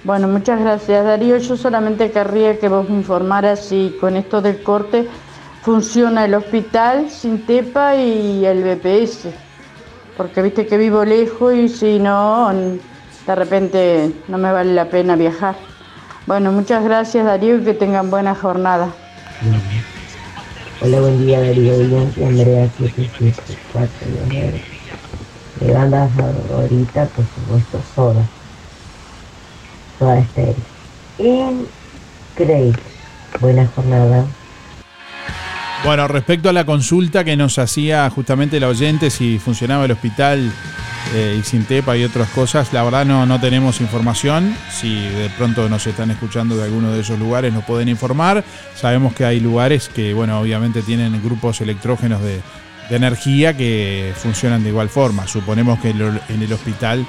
[0.03, 4.65] Bueno, muchas gracias Darío, yo solamente querría que vos me informaras si con esto del
[4.65, 5.07] corte
[5.63, 9.29] funciona el hospital sin TEPA y el BPS,
[10.17, 15.15] porque viste que vivo lejos y si no, de repente no me vale la pena
[15.15, 15.55] viajar.
[16.27, 18.89] Bueno, muchas gracias Darío y que tengan buena jornada.
[20.79, 24.61] Hola, buen día Darío y Andrea 7744
[25.61, 28.23] Mi banda favorita, por supuesto, Soda.
[29.99, 30.55] Soda Stereo.
[31.19, 32.79] Increíble.
[33.41, 34.27] Buena jornada.
[35.83, 40.53] Bueno, respecto a la consulta que nos hacía justamente la oyente si funcionaba el hospital
[41.15, 44.57] eh, y sin TEPA y otras cosas, la verdad no, no tenemos información.
[44.71, 48.45] Si de pronto nos están escuchando de alguno de esos lugares, nos pueden informar.
[48.75, 52.41] Sabemos que hay lugares que, bueno, obviamente tienen grupos electrógenos de,
[52.91, 55.27] de energía que funcionan de igual forma.
[55.27, 56.01] Suponemos que en
[56.43, 57.07] el- hospital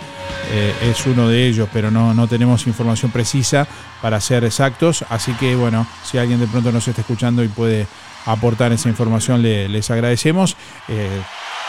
[0.52, 3.68] eh, es uno de ellos, pero no, no tenemos información precisa
[4.02, 5.04] para ser exactos.
[5.10, 7.88] Así que, bueno, si alguien de pronto nos está escuchando y puede
[8.26, 10.56] aportar esa información, le- les agradecemos.
[10.88, 11.10] Eh,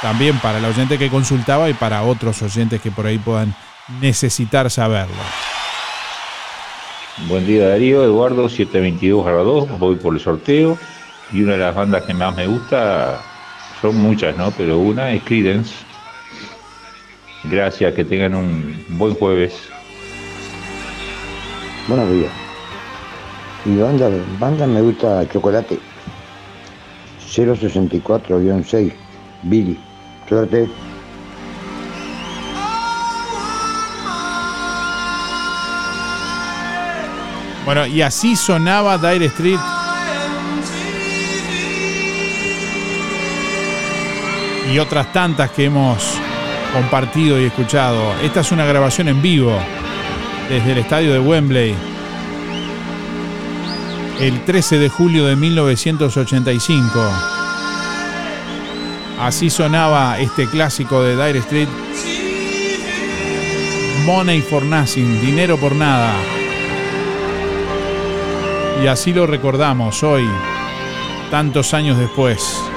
[0.02, 3.54] también para el oyente que consultaba y para otros oyentes que por ahí puedan
[4.00, 5.14] necesitar saberlo.
[7.26, 10.78] Buen día Darío, Eduardo 722 2, voy por el sorteo
[11.32, 13.20] y una de las bandas que más me gusta,
[13.80, 14.50] son muchas, ¿no?
[14.52, 15.74] Pero una es Creedence.
[17.44, 19.68] Gracias, que tengan un buen jueves.
[21.88, 22.30] Buenos días.
[23.64, 25.78] Mi banda, banda me gusta Chocolate.
[27.28, 28.92] 064-6.
[29.42, 29.87] Billy.
[37.64, 39.58] Bueno, y así sonaba Dire Street.
[44.72, 46.14] Y otras tantas que hemos
[46.72, 48.14] compartido y escuchado.
[48.22, 49.58] Esta es una grabación en vivo
[50.48, 51.74] desde el estadio de Wembley.
[54.20, 57.37] El 13 de julio de 1985.
[59.20, 61.68] Así sonaba este clásico de Dire Street.
[64.06, 66.14] Money for Nothing, dinero por nada.
[68.82, 70.26] Y así lo recordamos hoy,
[71.30, 72.67] tantos años después.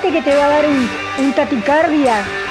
[0.00, 0.88] Que te va a dar un,
[1.18, 2.47] un taticardia.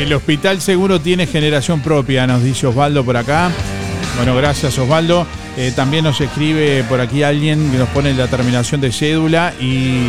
[0.00, 3.50] El hospital seguro tiene generación propia, nos dice Osvaldo por acá.
[4.16, 5.26] Bueno, gracias Osvaldo.
[5.58, 10.06] Eh, también nos escribe por aquí alguien que nos pone la terminación de cédula y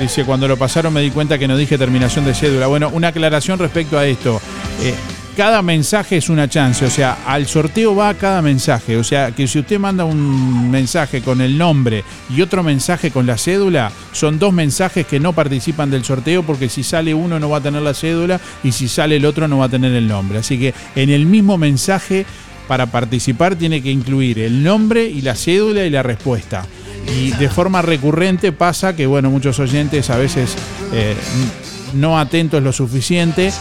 [0.00, 2.68] dice, cuando lo pasaron me di cuenta que no dije terminación de cédula.
[2.68, 4.40] Bueno, una aclaración respecto a esto.
[4.80, 4.94] Eh,
[5.36, 9.46] cada mensaje es una chance, o sea, al sorteo va cada mensaje, o sea, que
[9.46, 14.38] si usted manda un mensaje con el nombre y otro mensaje con la cédula, son
[14.38, 17.82] dos mensajes que no participan del sorteo porque si sale uno no va a tener
[17.82, 20.38] la cédula y si sale el otro no va a tener el nombre.
[20.38, 22.26] Así que en el mismo mensaje
[22.68, 26.66] para participar tiene que incluir el nombre y la cédula y la respuesta.
[27.18, 30.54] Y de forma recurrente pasa que, bueno, muchos oyentes a veces
[30.92, 31.16] eh,
[31.94, 33.52] no atentos lo suficiente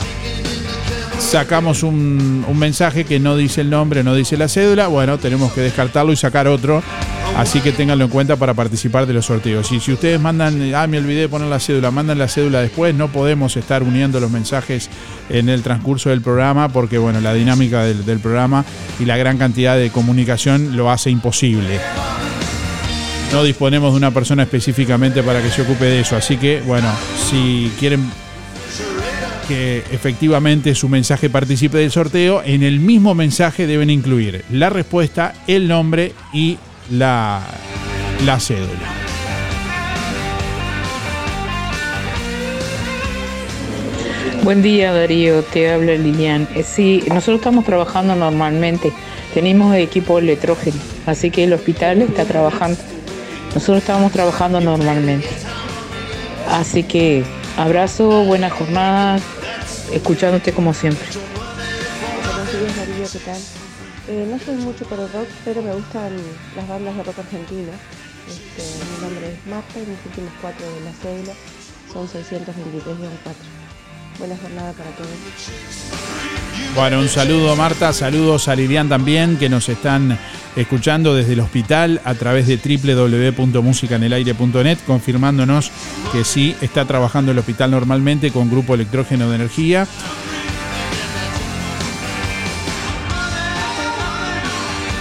[1.19, 5.61] sacamos un, mensaje que no dice el nombre, no dice la cédula, bueno, tenemos que
[5.61, 6.81] descartarlo y sacar otro.
[7.37, 9.71] Así que ténganlo en cuenta para participar de los sorteos.
[9.71, 12.95] Y si ustedes mandan, ah, me olvidé de poner la cédula, mandan la cédula después,
[12.95, 14.89] no podemos estar uniendo los mensajes
[15.29, 18.65] en el transcurso del programa porque, bueno, la dinámica del programa
[18.99, 21.79] y la gran cantidad de comunicación lo hace imposible.
[23.31, 26.15] No disponemos de una persona específicamente para que se ocupe de eso.
[26.15, 26.89] Así que, bueno,
[27.29, 28.09] si quieren
[29.49, 35.33] que efectivamente su mensaje participe del sorteo, en el mismo mensaje deben incluir la respuesta,
[35.47, 36.59] el nombre y
[36.91, 37.41] la,
[38.27, 38.69] la cédula.
[44.43, 46.47] Buen día Darío, te habla Lilian.
[46.53, 48.93] Eh, sí, nosotros estamos trabajando normalmente,
[49.33, 50.77] tenemos equipo electrógeno,
[51.07, 52.77] así que el hospital está trabajando.
[53.55, 55.27] Nosotros estamos trabajando normalmente.
[56.47, 57.23] Así que
[57.57, 59.19] abrazo, buena jornada,
[59.91, 61.07] escuchándote como siempre.
[64.07, 66.15] Eh, no soy mucho por el rock, pero me gustan
[66.55, 67.71] las bandas de rock argentino.
[68.27, 71.33] Este, mi nombre es Marta y mis últimos cuatro de la cédula
[71.91, 73.58] son 623-4.
[74.19, 75.09] Buena jornada para todos.
[76.75, 80.19] Bueno, un saludo Marta, saludos a Lilian también, que nos están
[80.57, 85.71] escuchando desde el hospital a través de www.musicanelaire.net, confirmándonos
[86.11, 89.87] que sí está trabajando el hospital normalmente con grupo electrógeno de energía.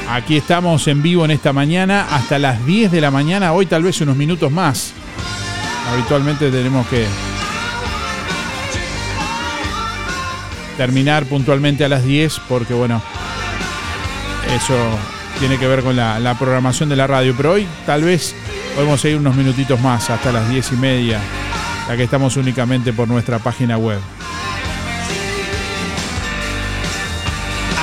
[0.08, 3.82] Aquí estamos en vivo en esta mañana hasta las 10 de la mañana, hoy tal
[3.82, 4.92] vez unos minutos más.
[5.92, 7.04] Habitualmente tenemos que
[10.78, 13.02] terminar puntualmente a las 10 porque bueno,
[14.56, 14.74] eso
[15.40, 17.34] tiene que ver con la, programación de la radio.
[17.36, 18.34] Pero hoy tal vez
[18.74, 21.20] podemos seguir unos minutitos más hasta las 10 y media,
[21.88, 23.98] ya que estamos únicamente por nuestra página web.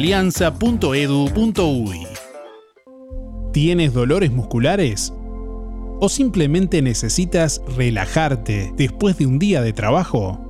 [0.00, 2.06] www.alianza.edu.uy.
[3.52, 5.12] ¿Tienes dolores musculares?
[6.00, 10.40] ¿O simplemente necesitas relajarte después de un día de trabajo?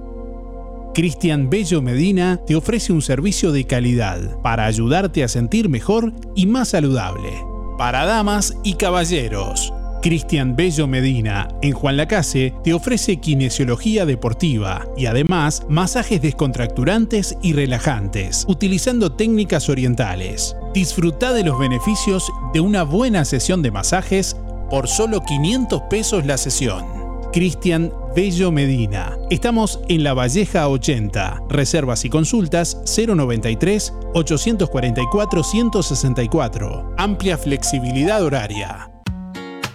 [0.95, 6.47] Cristian Bello Medina te ofrece un servicio de calidad para ayudarte a sentir mejor y
[6.47, 7.33] más saludable.
[7.79, 9.73] Para damas y caballeros,
[10.03, 17.53] Cristian Bello Medina en Juan Lacase te ofrece kinesiología deportiva y además masajes descontracturantes y
[17.53, 20.57] relajantes, utilizando técnicas orientales.
[20.73, 24.37] Disfruta de los beneficios de una buena sesión de masajes
[24.71, 26.85] por solo 500 pesos la sesión.
[27.33, 29.17] Cristian Bello Medina.
[29.31, 31.43] Estamos en La Valleja 80.
[31.49, 36.95] Reservas y consultas 093 844 164.
[36.97, 38.90] Amplia flexibilidad horaria.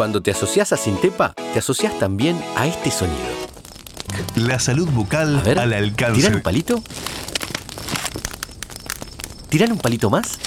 [0.00, 3.20] Cuando te asocias a Sintepa, te asocias también a este sonido.
[4.34, 6.14] La salud bucal al alcance.
[6.22, 6.82] ¿Tiran un palito?
[9.50, 10.38] ¿Tiran un palito más?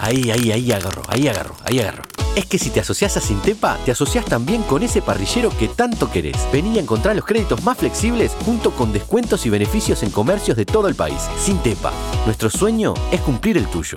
[0.00, 2.02] Ahí, ahí, ahí agarro, ahí agarro, ahí agarro.
[2.34, 6.10] Es que si te asocias a Sintepa, te asocias también con ese parrillero que tanto
[6.10, 6.38] querés.
[6.52, 10.66] Vení a encontrar los créditos más flexibles junto con descuentos y beneficios en comercios de
[10.66, 11.22] todo el país.
[11.38, 11.92] Sintepa,
[12.24, 13.96] nuestro sueño es cumplir el tuyo.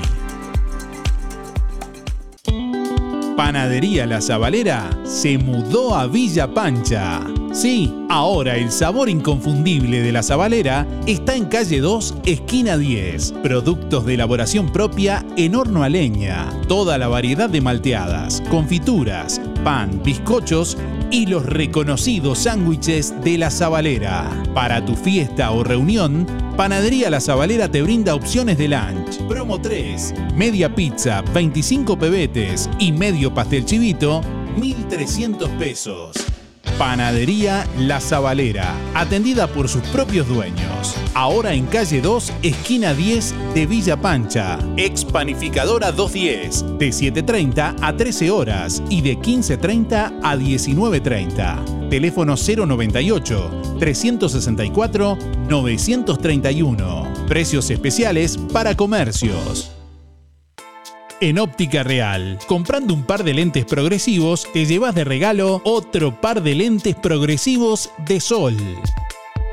[3.38, 7.22] Panadería La Zabalera se mudó a Villa Pancha.
[7.52, 13.34] Sí, ahora el sabor inconfundible de La Zabalera está en calle 2, esquina 10.
[13.44, 16.48] Productos de elaboración propia en horno a leña.
[16.68, 20.78] Toda la variedad de malteadas, confituras, pan, bizcochos
[21.10, 24.30] y los reconocidos sándwiches de La Zabalera.
[24.54, 29.18] Para tu fiesta o reunión, Panadería La Zabalera te brinda opciones de lunch.
[29.28, 34.22] Promo 3, media pizza, 25 pebetes y medio pastel chivito,
[34.58, 36.16] 1.300 pesos.
[36.80, 40.96] Panadería La Zabalera, atendida por sus propios dueños.
[41.14, 44.58] Ahora en calle 2, esquina 10 de Villa Pancha.
[44.78, 51.90] Ex Panificadora 210, de 7.30 a 13 horas y de 15.30 a 19.30.
[51.90, 55.18] Teléfono 098 364
[55.50, 57.14] 931.
[57.28, 59.79] Precios especiales para comercios.
[61.22, 66.42] En Óptica Real, comprando un par de lentes progresivos, te llevas de regalo otro par
[66.42, 68.56] de lentes progresivos de sol.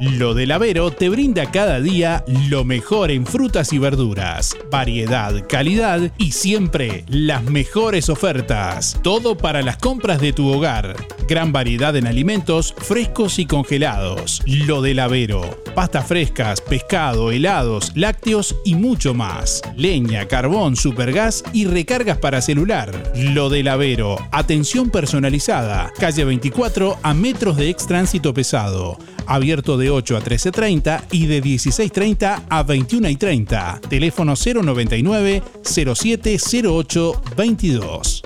[0.00, 6.12] Lo del Avero te brinda cada día lo mejor en frutas y verduras, variedad, calidad
[6.18, 9.00] y siempre las mejores ofertas.
[9.02, 10.94] Todo para las compras de tu hogar.
[11.26, 14.40] Gran variedad en alimentos frescos y congelados.
[14.46, 15.64] Lo del Avero.
[15.74, 19.62] Pastas frescas, pescado, helados, lácteos y mucho más.
[19.76, 23.12] Leña, carbón, supergas y recargas para celular.
[23.16, 24.16] Lo del Avero.
[24.30, 25.92] Atención personalizada.
[25.98, 28.96] Calle 24 a metros de ex tránsito pesado
[29.28, 33.80] abierto de 8 a 13.30 y de 16.30 a 21.30.
[33.88, 38.22] Teléfono 099 0708 22.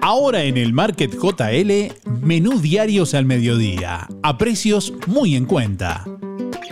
[0.00, 6.04] Ahora en el Market JL, menú diarios al mediodía, a precios muy en cuenta.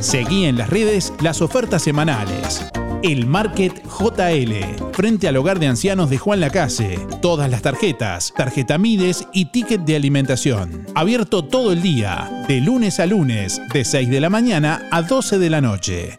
[0.00, 2.64] Seguí en las redes las ofertas semanales.
[3.02, 6.98] El Market JL, frente al hogar de ancianos de Juan Lacase.
[7.20, 10.86] Todas las tarjetas, tarjeta Mides y ticket de alimentación.
[10.94, 15.38] Abierto todo el día, de lunes a lunes, de 6 de la mañana a 12
[15.38, 16.18] de la noche.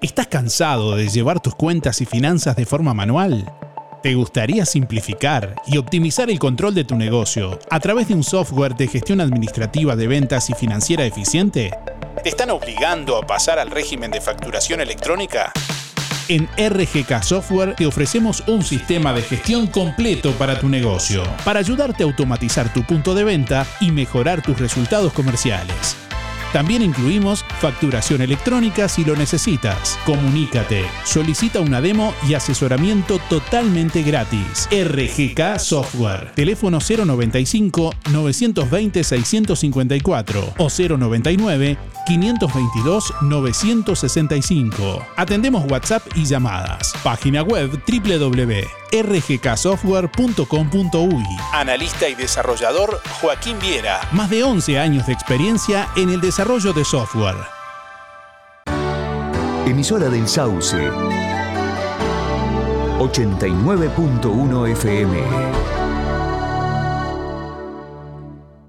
[0.00, 3.52] ¿Estás cansado de llevar tus cuentas y finanzas de forma manual?
[4.02, 8.76] ¿Te gustaría simplificar y optimizar el control de tu negocio a través de un software
[8.76, 11.72] de gestión administrativa de ventas y financiera eficiente?
[12.22, 15.52] ¿Te están obligando a pasar al régimen de facturación electrónica?
[16.28, 22.04] En RGK Software te ofrecemos un sistema de gestión completo para tu negocio, para ayudarte
[22.04, 26.07] a automatizar tu punto de venta y mejorar tus resultados comerciales.
[26.52, 29.98] También incluimos facturación electrónica si lo necesitas.
[30.06, 34.68] Comunícate, solicita una demo y asesoramiento totalmente gratis.
[34.70, 36.32] RGK Software.
[36.34, 41.76] Teléfono 095 920 654 o 099
[42.06, 45.06] 522 965.
[45.16, 46.94] Atendemos WhatsApp y llamadas.
[47.04, 47.70] Página web
[48.90, 51.24] www.rgksoftware.com.uy.
[51.52, 54.00] Analista y desarrollador Joaquín Viera.
[54.12, 57.36] Más de 11 años de experiencia en el desarrollo de software.
[59.66, 60.76] Emisora del Sauce.
[62.98, 65.22] 89.1 FM.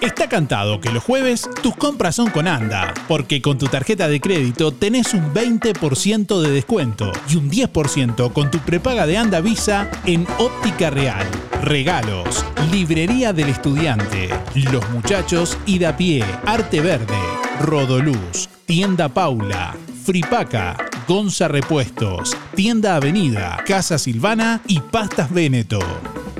[0.00, 4.18] Está cantado que los jueves tus compras son con ANDA, porque con tu tarjeta de
[4.18, 9.90] crédito tenés un 20% de descuento y un 10% con tu prepaga de ANDA Visa
[10.06, 11.26] en Óptica Real.
[11.62, 14.30] Regalos, Librería del Estudiante,
[14.72, 17.18] Los Muchachos y da pie, Arte Verde,
[17.60, 25.80] Rodoluz, Tienda Paula, Fripaca, Gonza Repuestos, Tienda Avenida, Casa Silvana y Pastas Veneto.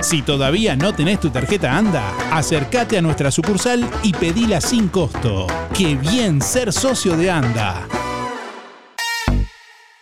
[0.01, 2.03] Si todavía no tenés tu tarjeta ANDA,
[2.33, 5.47] acércate a nuestra sucursal y pedila sin costo.
[5.77, 8.00] ¡Qué bien ser socio de ANDA!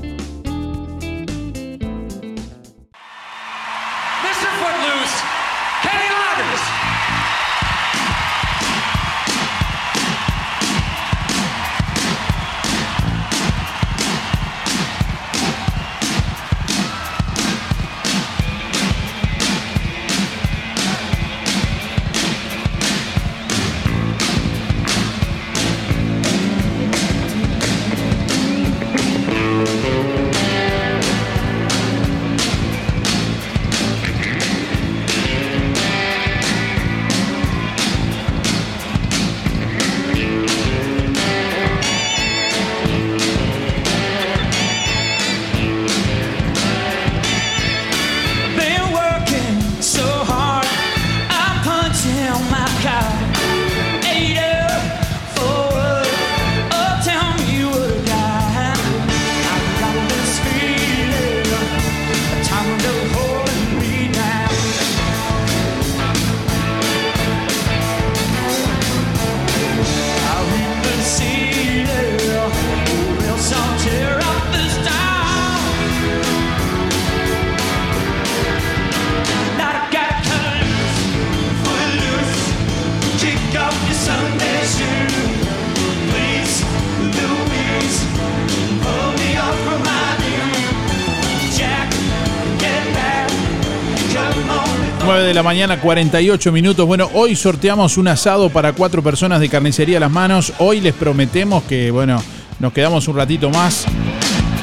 [95.31, 96.85] De la mañana, 48 minutos.
[96.85, 100.51] Bueno, hoy sorteamos un asado para cuatro personas de carnicería Las Manos.
[100.57, 102.21] Hoy les prometemos que, bueno,
[102.59, 103.85] nos quedamos un ratito más.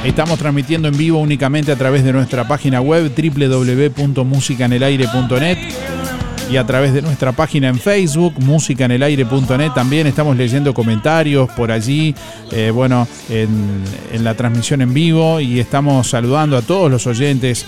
[0.05, 5.59] Estamos transmitiendo en vivo únicamente a través de nuestra página web www.musicanelaire.net
[6.51, 9.73] y a través de nuestra página en Facebook, musicanelaire.net.
[9.75, 12.15] También estamos leyendo comentarios por allí,
[12.53, 13.83] eh, bueno, en,
[14.13, 17.65] en la transmisión en vivo y estamos saludando a todos los oyentes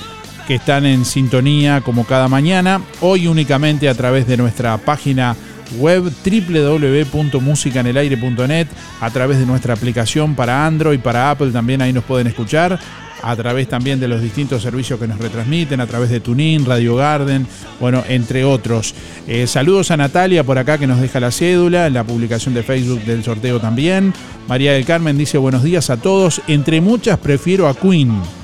[0.51, 2.81] que están en sintonía como cada mañana.
[3.03, 5.37] Hoy únicamente a través de nuestra página
[5.79, 8.67] web www.musicanelaire.net,
[9.01, 12.81] a través de nuestra aplicación para Android, para Apple también ahí nos pueden escuchar
[13.23, 16.97] a través también de los distintos servicios que nos retransmiten, a través de Tunin, Radio
[16.97, 17.47] Garden,
[17.79, 18.93] bueno, entre otros.
[19.29, 23.05] Eh, saludos a Natalia por acá que nos deja la cédula, la publicación de Facebook
[23.05, 24.13] del sorteo también.
[24.49, 28.40] María del Carmen dice buenos días a todos, entre muchas prefiero a Queen.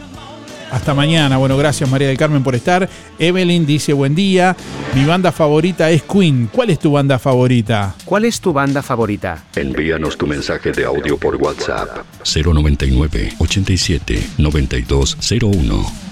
[0.71, 1.37] Hasta mañana.
[1.37, 2.89] Bueno, gracias María del Carmen por estar.
[3.19, 4.57] Evelyn dice buen día.
[4.95, 6.49] Mi banda favorita es Queen.
[6.53, 7.95] ¿Cuál es tu banda favorita?
[8.05, 9.45] ¿Cuál es tu banda favorita?
[9.55, 16.06] Envíanos tu mensaje de audio por WhatsApp 099 87 9201.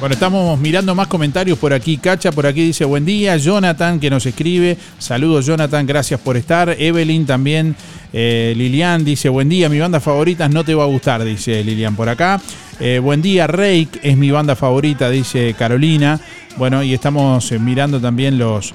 [0.00, 1.98] Bueno, estamos mirando más comentarios por aquí.
[1.98, 3.36] Cacha por aquí dice buen día.
[3.36, 4.78] Jonathan que nos escribe.
[4.98, 6.74] Saludos Jonathan, gracias por estar.
[6.78, 7.76] Evelyn también.
[8.10, 11.96] Eh, Lilian dice buen día, mi banda favorita no te va a gustar, dice Lilian
[11.96, 12.40] por acá.
[12.80, 16.18] Eh, buen día, Rake es mi banda favorita, dice Carolina.
[16.56, 18.72] Bueno, y estamos eh, mirando también los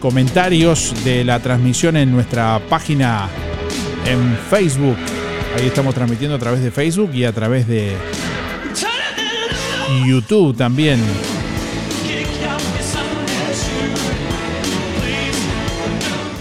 [0.00, 3.28] comentarios de la transmisión en nuestra página
[4.04, 4.96] en Facebook.
[5.56, 7.92] Ahí estamos transmitiendo a través de Facebook y a través de
[10.06, 11.00] YouTube también.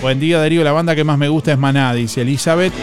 [0.02, 2.74] Buen día Darío, la banda que más me gusta es Maná, dice Elizabeth.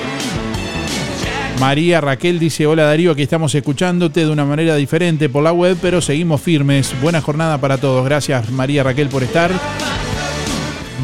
[1.61, 5.77] María Raquel dice, hola Darío, aquí estamos escuchándote de una manera diferente por la web,
[5.83, 6.95] pero seguimos firmes.
[7.03, 8.03] Buena jornada para todos.
[8.07, 9.51] Gracias María Raquel por estar.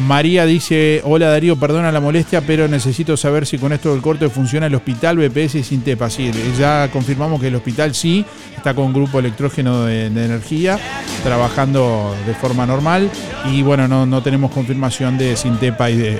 [0.05, 4.29] María dice, hola Darío, perdona la molestia, pero necesito saber si con esto del corte
[4.29, 6.09] funciona el hospital BPS y Sintepa.
[6.09, 8.25] Sí, ya confirmamos que el hospital sí,
[8.55, 10.79] está con grupo electrógeno de, energía,
[11.23, 13.09] trabajando de forma normal.
[13.51, 16.19] Y bueno, no, no tenemos confirmación de Sintepa y de,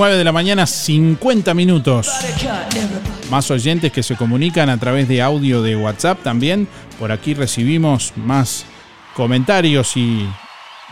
[0.00, 2.10] 9 de la mañana, 50 minutos.
[3.30, 6.66] Más oyentes que se comunican a través de audio de WhatsApp también.
[7.00, 8.66] Por aquí recibimos más
[9.14, 10.28] comentarios y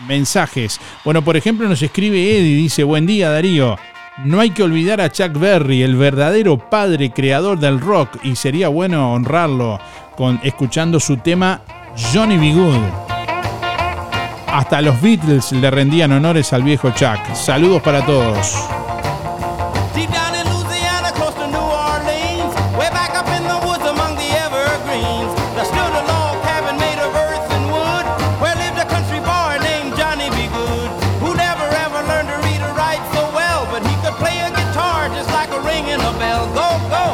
[0.08, 0.80] mensajes.
[1.04, 3.76] Bueno, por ejemplo, nos escribe Eddie, dice, buen día Darío.
[4.24, 8.68] No hay que olvidar a Chuck Berry, el verdadero padre creador del rock, y sería
[8.68, 9.78] bueno honrarlo
[10.16, 11.60] con escuchando su tema
[12.12, 12.54] Johnny B.
[12.54, 13.08] Good.
[14.46, 17.34] Hasta los Beatles le rendían honores al viejo Chuck.
[17.34, 18.56] Saludos para todos.
[36.18, 36.46] Bell.
[36.54, 37.07] Go, go!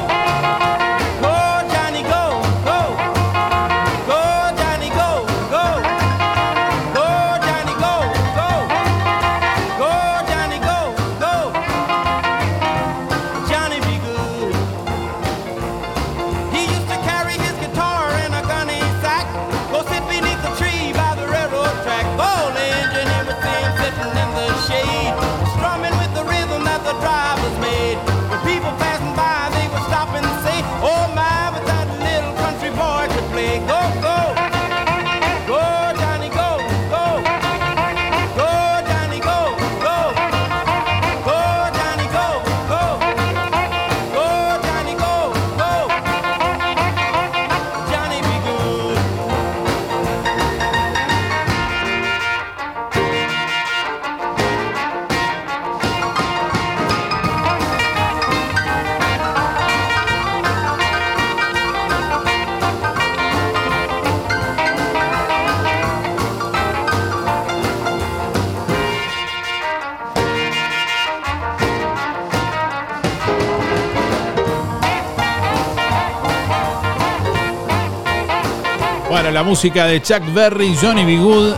[79.45, 81.19] La música de Chuck Berry, Johnny B.
[81.19, 81.55] Good.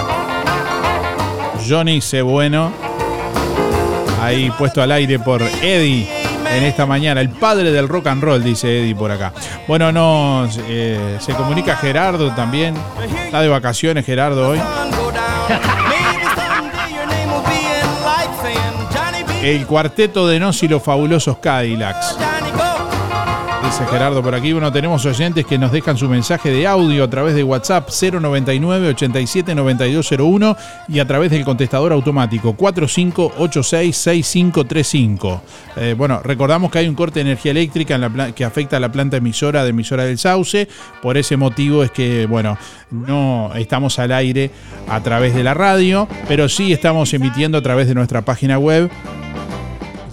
[1.69, 2.21] Johnny C.
[2.21, 2.73] Bueno.
[4.21, 6.09] Ahí puesto al aire por Eddie
[6.51, 7.21] en esta mañana.
[7.21, 9.33] El padre del rock and roll, dice Eddie por acá.
[9.69, 12.75] Bueno, no, eh, se comunica Gerardo también.
[13.25, 14.61] Está de vacaciones Gerardo hoy.
[19.43, 22.26] El cuarteto de Nos y los fabulosos Cadillacs.
[23.79, 24.55] Dice Gerardo por aquí.
[24.55, 28.89] Bueno, tenemos oyentes que nos dejan su mensaje de audio a través de WhatsApp 099
[28.89, 30.57] 87 9201
[30.89, 35.43] y a través del contestador automático 4586 6535.
[35.77, 38.81] Eh, bueno, recordamos que hay un corte de energía eléctrica en la que afecta a
[38.81, 40.69] la planta emisora de emisora del Sauce.
[41.03, 42.57] Por ese motivo es que, bueno,
[42.91, 44.53] no estamos al aire
[44.89, 48.91] a través de la radio, pero sí estamos emitiendo a través de nuestra página web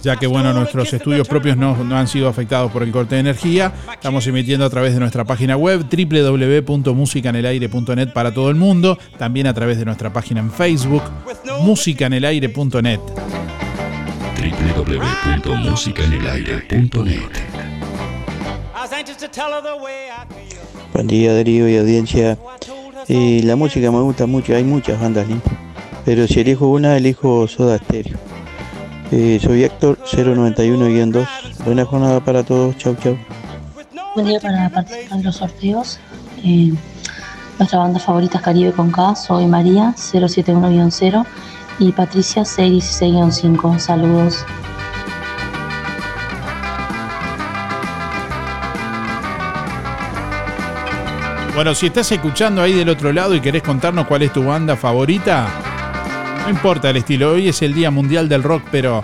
[0.04, 3.22] ya que bueno, nuestros estudios propios no, no han sido afectados por el corte de
[3.22, 3.72] energía.
[3.92, 9.54] Estamos emitiendo a través de nuestra página web www.musicanelaire.net para todo el mundo, también a
[9.54, 11.04] través de nuestra página en Facebook,
[11.62, 13.00] musicanelaire.net.
[14.76, 17.20] www.musicanelaire.net.
[20.92, 22.36] Buen día Darío y audiencia.
[23.08, 25.54] Eh, la música me gusta mucho, hay muchas bandas lindas.
[26.04, 28.33] Pero si elijo una, elijo Soda Stereo.
[29.10, 31.26] Eh, soy Héctor 091-2.
[31.64, 32.76] Buena jornada para todos.
[32.78, 33.16] Chau, chau.
[34.14, 35.98] Buen día para participar de los sorteos.
[36.42, 36.72] Eh,
[37.58, 39.14] nuestra banda favorita es Caribe con K.
[39.14, 41.24] Soy María 071-0
[41.78, 43.78] y Patricia 616-5.
[43.78, 44.44] Saludos.
[51.54, 54.74] Bueno, si estás escuchando ahí del otro lado y querés contarnos cuál es tu banda
[54.74, 55.46] favorita,
[56.44, 57.32] no importa el estilo.
[57.32, 59.02] Hoy es el Día Mundial del Rock, pero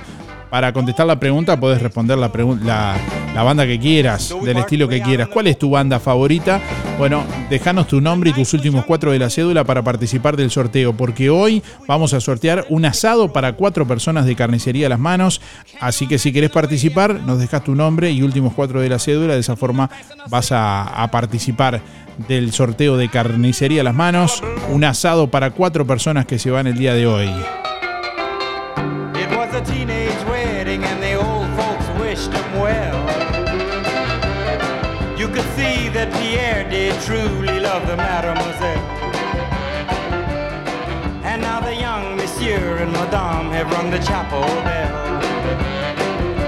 [0.51, 2.31] para contestar la pregunta podés responder la,
[2.63, 2.97] la,
[3.35, 5.29] la banda que quieras, del estilo que quieras.
[5.29, 6.61] ¿Cuál es tu banda favorita?
[6.99, 10.93] Bueno, dejanos tu nombre y tus últimos cuatro de la cédula para participar del sorteo,
[10.93, 15.41] porque hoy vamos a sortear un asado para cuatro personas de carnicería a las manos.
[15.81, 19.35] Así que si querés participar, nos dejas tu nombre y últimos cuatro de la cédula.
[19.35, 19.89] De esa forma
[20.29, 21.81] vas a, a participar
[22.29, 24.43] del sorteo de carnicería a las manos.
[24.69, 27.31] Un asado para cuatro personas que se van el día de hoy.
[37.05, 38.85] Truly love the mademoiselle.
[41.25, 45.21] And now the young monsieur and madame have rung the chapel bell.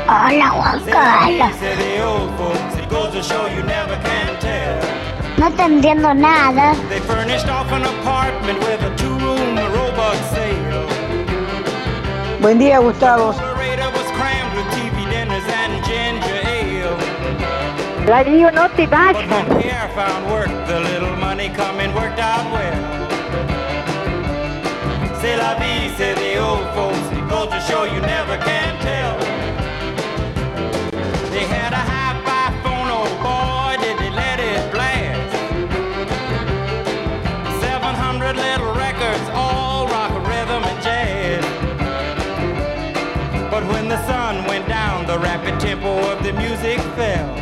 [0.06, 4.92] Hola Juan Carlos, say the old folks, it goes to show you never can tell.
[5.38, 6.74] no te entiendo nada.
[6.88, 10.86] They furnished off an apartment with a two-room robot sale.
[12.40, 13.51] Buen día, Gustavo.
[18.06, 19.30] Radio, no te But vayas.
[19.30, 22.78] when Pierre found work, the little money coming worked out well.
[25.20, 26.98] C'est la vie, say the old folks.
[27.16, 29.18] It goes show you never can tell.
[31.30, 35.32] They had a hi-fi phone, oh boy, did they let it blast.
[37.60, 41.44] 700 little records, all rock, rhythm, and jazz.
[43.48, 47.41] But when the sun went down, the rapid tempo of the music fell.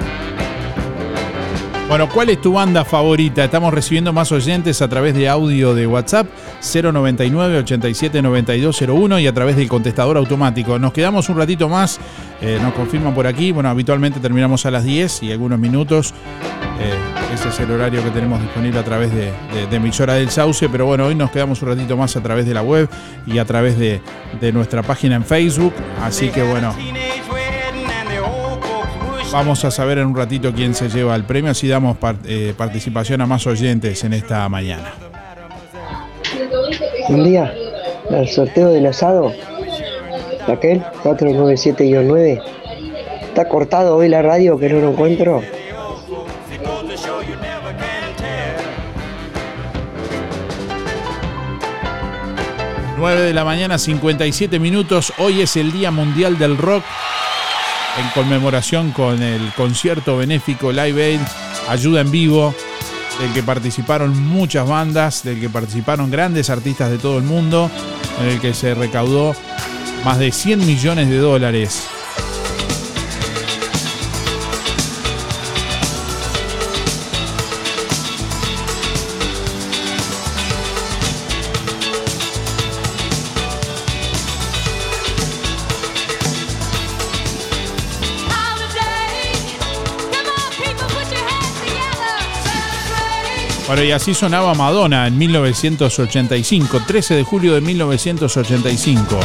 [1.91, 3.43] Bueno, ¿cuál es tu banda favorita?
[3.43, 6.25] Estamos recibiendo más oyentes a través de audio de WhatsApp
[6.73, 10.79] 099 87 9201 y a través del contestador automático.
[10.79, 11.99] Nos quedamos un ratito más,
[12.41, 13.51] eh, nos confirman por aquí.
[13.51, 16.13] Bueno, habitualmente terminamos a las 10 y algunos minutos.
[16.79, 20.29] Eh, ese es el horario que tenemos disponible a través de, de- de emisora del
[20.29, 22.87] Sauce, pero bueno, hoy nos quedamos un ratito más a través de la web
[23.27, 24.01] y a través de,
[24.39, 25.73] de nuestra página en Facebook.
[26.01, 26.73] Así que bueno,
[29.31, 33.21] Vamos a saber en un ratito quién se lleva el premio, así damos eh, participación
[33.21, 34.93] a más oyentes en esta mañana.
[37.07, 37.53] Buen día,
[38.09, 39.31] el sorteo del asado.
[40.47, 42.43] Raquel, 497-9.
[43.21, 45.41] Está cortado hoy la radio que no lo encuentro.
[52.97, 55.11] 9 de la mañana, 57 minutos.
[55.17, 56.83] Hoy es el Día Mundial del Rock.
[57.97, 61.19] En conmemoración con el concierto benéfico Live Aid,
[61.67, 62.55] Ayuda en Vivo,
[63.19, 67.69] del que participaron muchas bandas, del que participaron grandes artistas de todo el mundo,
[68.21, 69.35] en el que se recaudó
[70.05, 71.87] más de 100 millones de dólares.
[93.81, 99.19] Bueno, y así sonaba Madonna en 1985, 13 de julio de 1985.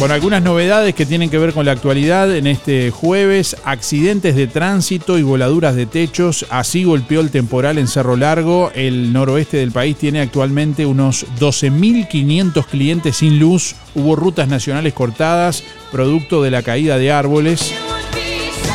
[0.00, 4.48] Con algunas novedades que tienen que ver con la actualidad en este jueves, accidentes de
[4.48, 8.72] tránsito y voladuras de techos, así golpeó el temporal en Cerro Largo.
[8.74, 15.62] El noroeste del país tiene actualmente unos 12.500 clientes sin luz, hubo rutas nacionales cortadas,
[15.92, 17.72] producto de la caída de árboles.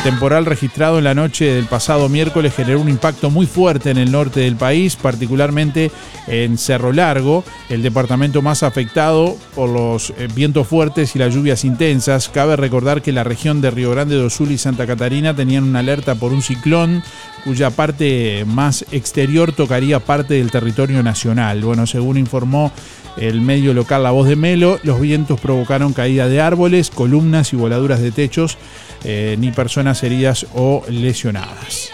[0.02, 4.10] Temporal registrado en la noche del pasado miércoles generó un impacto muy fuerte en el
[4.10, 5.90] norte del país, particularmente
[6.26, 11.66] en Cerro Largo, el departamento más afectado por los eh, vientos fuertes y las lluvias
[11.66, 12.30] intensas.
[12.30, 15.80] Cabe recordar que la región de Río Grande do Sul y Santa Catarina tenían una
[15.80, 17.02] alerta por un ciclón
[17.44, 21.60] cuya parte más exterior tocaría parte del territorio nacional.
[21.62, 22.72] Bueno, según informó
[23.18, 27.56] el medio local La Voz de Melo, los vientos provocaron caída de árboles, columnas y
[27.56, 28.56] voladuras de techos,
[29.04, 31.90] eh, ni personas heridas o lesionadas.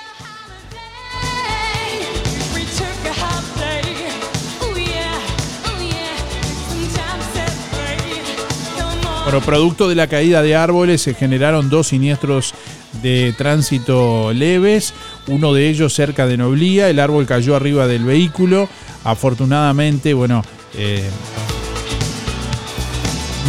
[9.25, 12.55] Bueno, producto de la caída de árboles se generaron dos siniestros
[13.03, 14.95] de tránsito leves,
[15.27, 18.69] uno de ellos cerca de Noblía, el árbol cayó arriba del vehículo,
[19.03, 21.03] afortunadamente, bueno, eh,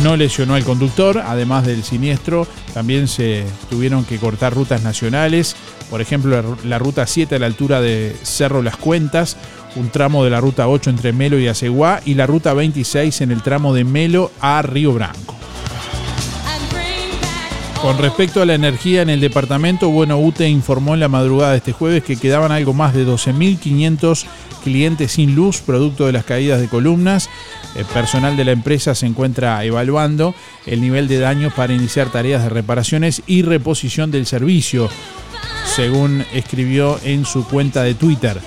[0.04, 5.56] no lesionó al conductor, además del siniestro, también se tuvieron que cortar rutas nacionales,
[5.90, 9.38] por ejemplo la, ruta 7 a la altura de Cerro Las Cuentas,
[9.76, 13.32] un tramo de la ruta 8 entre Melo y Aceguá y la ruta 26 en
[13.32, 15.36] el tramo de Melo a Río Branco.
[17.82, 21.58] Con respecto a la energía en el departamento, bueno, UTE informó en la madrugada de
[21.58, 24.26] este jueves que quedaban algo más de 12.500
[24.64, 27.30] clientes sin luz, producto de las caídas de columnas.
[27.78, 30.34] El personal de la empresa se encuentra evaluando
[30.66, 34.90] el nivel de daño para iniciar tareas de reparaciones y reposición del servicio,
[35.76, 38.42] según escribió en su cuenta de Twitter.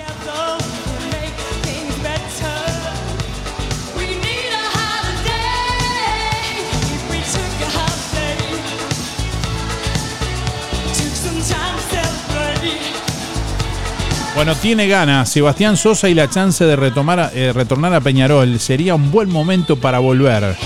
[14.41, 18.59] Bueno, tiene ganas Sebastián Sosa y la chance de retomar, eh, retornar a Peñarol.
[18.59, 20.57] Sería un buen momento para volver.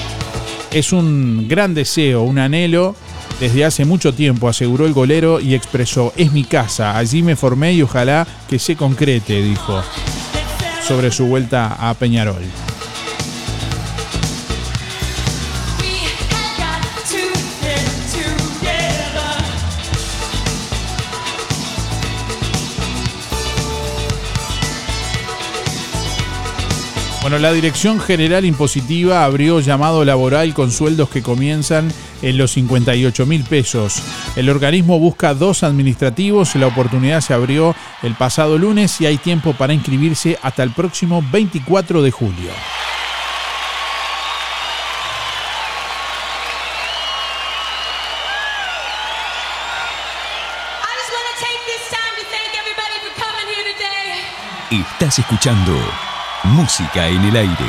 [0.72, 2.96] Es un gran deseo, un anhelo
[3.42, 7.74] desde hace mucho tiempo, aseguró el golero y expresó, es mi casa, allí me formé
[7.74, 9.84] y ojalá que se concrete, dijo,
[10.88, 12.65] sobre su vuelta a Peñarol.
[27.26, 31.92] Bueno, la Dirección General Impositiva abrió llamado laboral con sueldos que comienzan
[32.22, 34.00] en los 58 mil pesos.
[34.36, 39.54] El organismo busca dos administrativos, la oportunidad se abrió el pasado lunes y hay tiempo
[39.54, 42.52] para inscribirse hasta el próximo 24 de julio.
[54.70, 55.74] Estás escuchando
[56.54, 57.66] Música en el aire.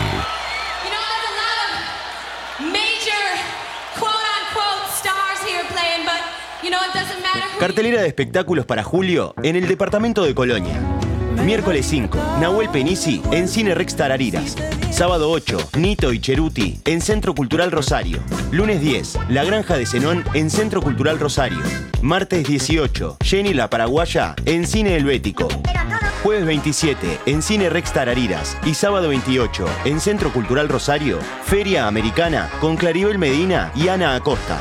[7.59, 10.96] Cartelera de espectáculos para julio en el departamento de Colonia.
[11.45, 14.57] Miércoles 5, Nahuel Penisi en Cine Rex Tarariras.
[14.91, 18.19] Sábado 8, Nito y Cheruti en Centro Cultural Rosario.
[18.51, 21.61] Lunes 10, La Granja de Zenón en Centro Cultural Rosario.
[22.03, 25.49] Martes 18, Jenny la Paraguaya en Cine Helvético.
[26.23, 28.57] Jueves 27, en Cine Rex Tarariras.
[28.65, 34.61] Y sábado 28, en Centro Cultural Rosario, Feria Americana con Claribel Medina y Ana Acosta.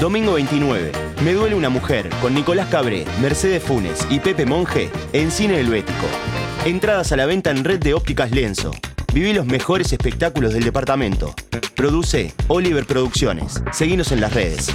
[0.00, 0.90] Domingo 29,
[1.24, 6.06] Me duele una mujer con Nicolás Cabré, Mercedes Funes y Pepe Monge en Cine Helvético.
[6.64, 8.72] Entradas a la venta en Red de Ópticas Lienzo.
[9.12, 11.32] Viví los mejores espectáculos del departamento.
[11.76, 13.62] Produce Oliver Producciones.
[13.72, 14.74] Seguinos en las redes.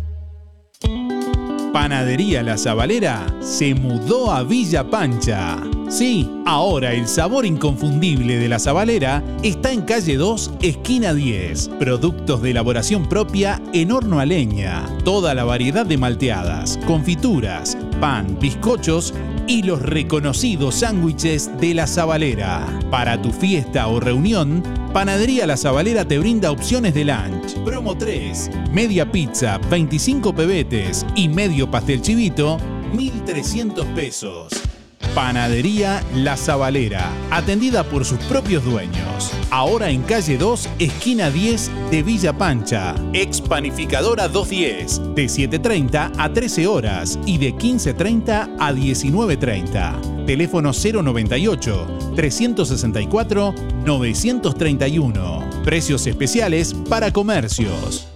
[1.73, 5.57] Panadería La Zabalera se mudó a Villa Pancha.
[5.89, 11.69] Sí, ahora el sabor inconfundible de La Zabalera está en calle 2, esquina 10.
[11.79, 14.85] Productos de elaboración propia en horno a leña.
[15.05, 19.13] Toda la variedad de malteadas, confituras, pan, bizcochos
[19.47, 22.67] y los reconocidos sándwiches de La Zabalera.
[22.89, 24.63] Para tu fiesta o reunión,
[24.93, 27.55] Panadería La Zabalera te brinda opciones de lunch.
[27.65, 32.57] Promo 3, media pizza, 25 pebetes y medio pastel chivito,
[32.93, 34.70] 1.300 pesos.
[35.15, 39.31] Panadería La Zabalera, atendida por sus propios dueños.
[39.49, 42.95] Ahora en calle 2, esquina 10 de Villa Pancha.
[43.11, 50.25] Expanificadora 210, de 7.30 a 13 horas y de 15.30 a 19.30.
[50.25, 53.53] Teléfono 098 364
[53.85, 55.49] 931.
[55.65, 58.10] Precios especiales para comercios.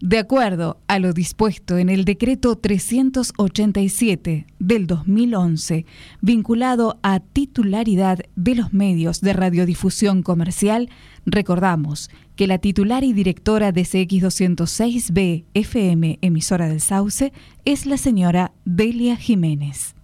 [0.00, 5.86] De acuerdo a lo dispuesto en el decreto 387 del 2011,
[6.20, 10.90] vinculado a titularidad de los medios de radiodifusión comercial,
[11.24, 17.32] recordamos que la titular y directora de CX206B FM, emisora del Sauce,
[17.64, 19.94] es la señora Delia Jiménez.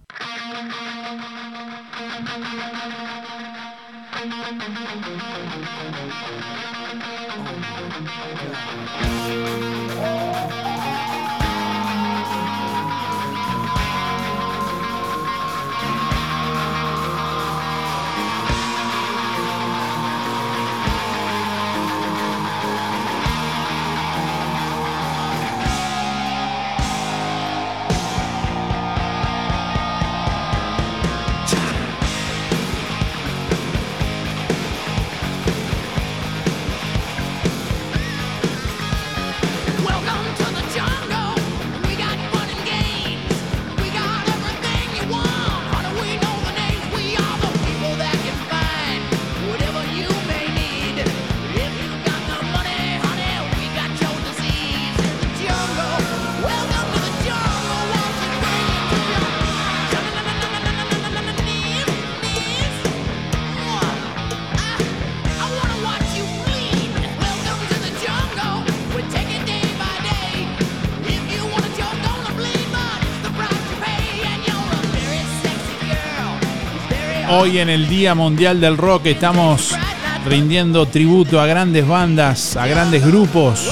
[77.35, 79.75] Hoy en el Día Mundial del Rock estamos
[80.23, 83.71] rindiendo tributo a grandes bandas, a grandes grupos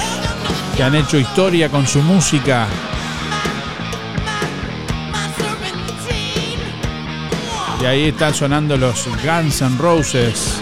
[0.76, 2.68] que han hecho historia con su música.
[7.80, 10.60] Y ahí están sonando los Guns N' Roses.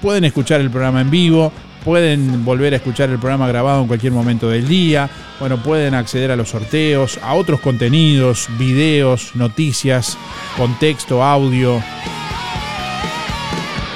[0.00, 1.52] Pueden escuchar el programa en vivo,
[1.84, 6.30] pueden volver a escuchar el programa grabado en cualquier momento del día, bueno, pueden acceder
[6.30, 10.16] a los sorteos, a otros contenidos, videos, noticias,
[10.56, 11.82] contexto, audio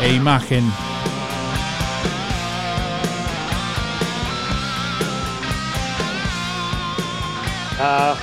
[0.03, 0.94] e imagen.
[7.87, 8.17] Ah,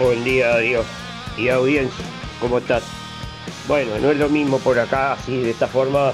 [0.00, 0.84] buen día, Dios.
[1.38, 2.04] Y audiencia,
[2.40, 2.82] ¿cómo estás?
[3.68, 6.12] Bueno, no es lo mismo por acá, así, de esta forma,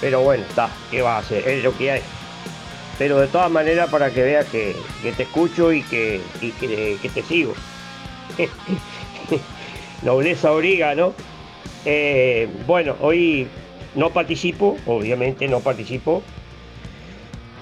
[0.00, 1.46] pero bueno, está, ¿qué va a hacer?
[1.46, 2.00] Es lo que hay.
[2.98, 7.08] Pero de todas maneras, para que veas que, que te escucho y que, y que,
[7.14, 7.54] te sigo.
[10.02, 11.14] Nobleza origa, ¿no?
[11.84, 13.46] Eh, bueno, hoy
[13.94, 16.20] no participo, obviamente no participo.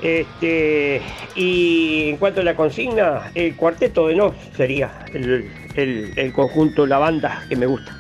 [0.03, 1.01] Este,
[1.37, 6.99] y en cuanto a la consigna, el cuarteto de Nos sería el, el- conjunto, la
[6.99, 7.97] banda que me gusta.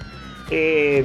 [0.50, 1.04] Eh,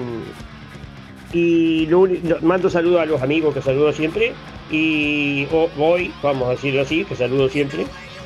[1.33, 4.33] y lo no, mando saludos a los amigos que saludo siempre.
[4.71, 7.85] Y ho- hoy, vamos a decirlo así, que saludo siempre.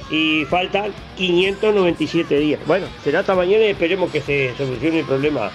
[0.10, 2.60] Y faltan 597 días.
[2.68, 5.52] Bueno, será hasta mañana y esperemos que se solucione el problema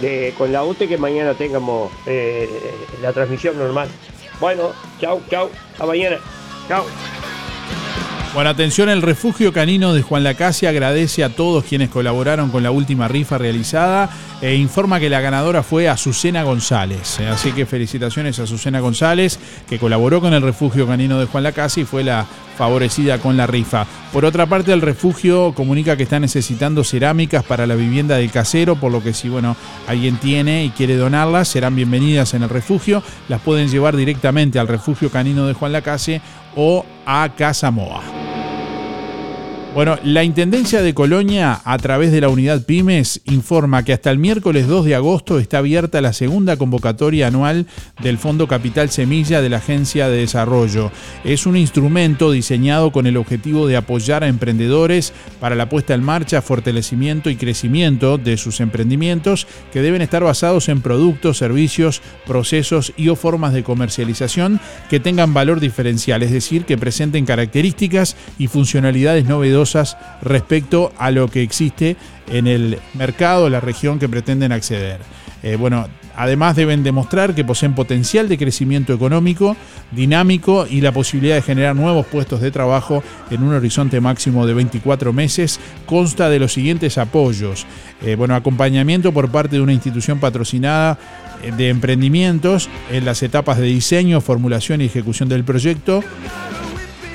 [0.00, 2.48] de, con la UTE que mañana tengamos eh,
[3.02, 3.88] la transmisión normal.
[4.40, 4.70] Bueno,
[5.00, 5.48] chau, chau,
[5.78, 6.18] a mañana.
[6.70, 6.86] Chau.
[8.32, 12.70] Bueno, atención, el refugio canino de Juan Lacase agradece a todos quienes colaboraron con la
[12.70, 14.08] última rifa realizada
[14.40, 17.18] e informa que la ganadora fue Azucena González.
[17.18, 21.42] Eh, Así que felicitaciones a Azucena González, que colaboró con el refugio canino de Juan
[21.42, 22.24] Lacase y fue la
[22.56, 23.84] favorecida con la rifa.
[24.12, 28.76] Por otra parte, el refugio comunica que está necesitando cerámicas para la vivienda del casero,
[28.76, 29.56] por lo que si bueno,
[29.88, 33.02] alguien tiene y quiere donarlas, serán bienvenidas en el refugio.
[33.28, 36.20] Las pueden llevar directamente al refugio canino de Juan Lacase
[36.54, 38.19] o a Casa Moa.
[39.72, 44.18] Bueno, la Intendencia de Colonia, a través de la unidad Pymes, informa que hasta el
[44.18, 47.66] miércoles 2 de agosto está abierta la segunda convocatoria anual
[48.02, 50.90] del Fondo Capital Semilla de la Agencia de Desarrollo.
[51.22, 56.02] Es un instrumento diseñado con el objetivo de apoyar a emprendedores para la puesta en
[56.02, 62.92] marcha, fortalecimiento y crecimiento de sus emprendimientos que deben estar basados en productos, servicios, procesos
[62.96, 64.58] y o formas de comercialización
[64.90, 69.59] que tengan valor diferencial, es decir, que presenten características y funcionalidades novedosas
[70.22, 71.96] respecto a lo que existe
[72.28, 74.98] en el mercado, la región que pretenden acceder.
[75.42, 79.56] Eh, bueno, además deben demostrar que poseen potencial de crecimiento económico,
[79.90, 84.54] dinámico y la posibilidad de generar nuevos puestos de trabajo en un horizonte máximo de
[84.54, 85.58] 24 meses.
[85.86, 87.66] Consta de los siguientes apoyos.
[88.02, 90.98] Eh, bueno, acompañamiento por parte de una institución patrocinada
[91.42, 96.04] eh, de emprendimientos en las etapas de diseño, formulación y ejecución del proyecto.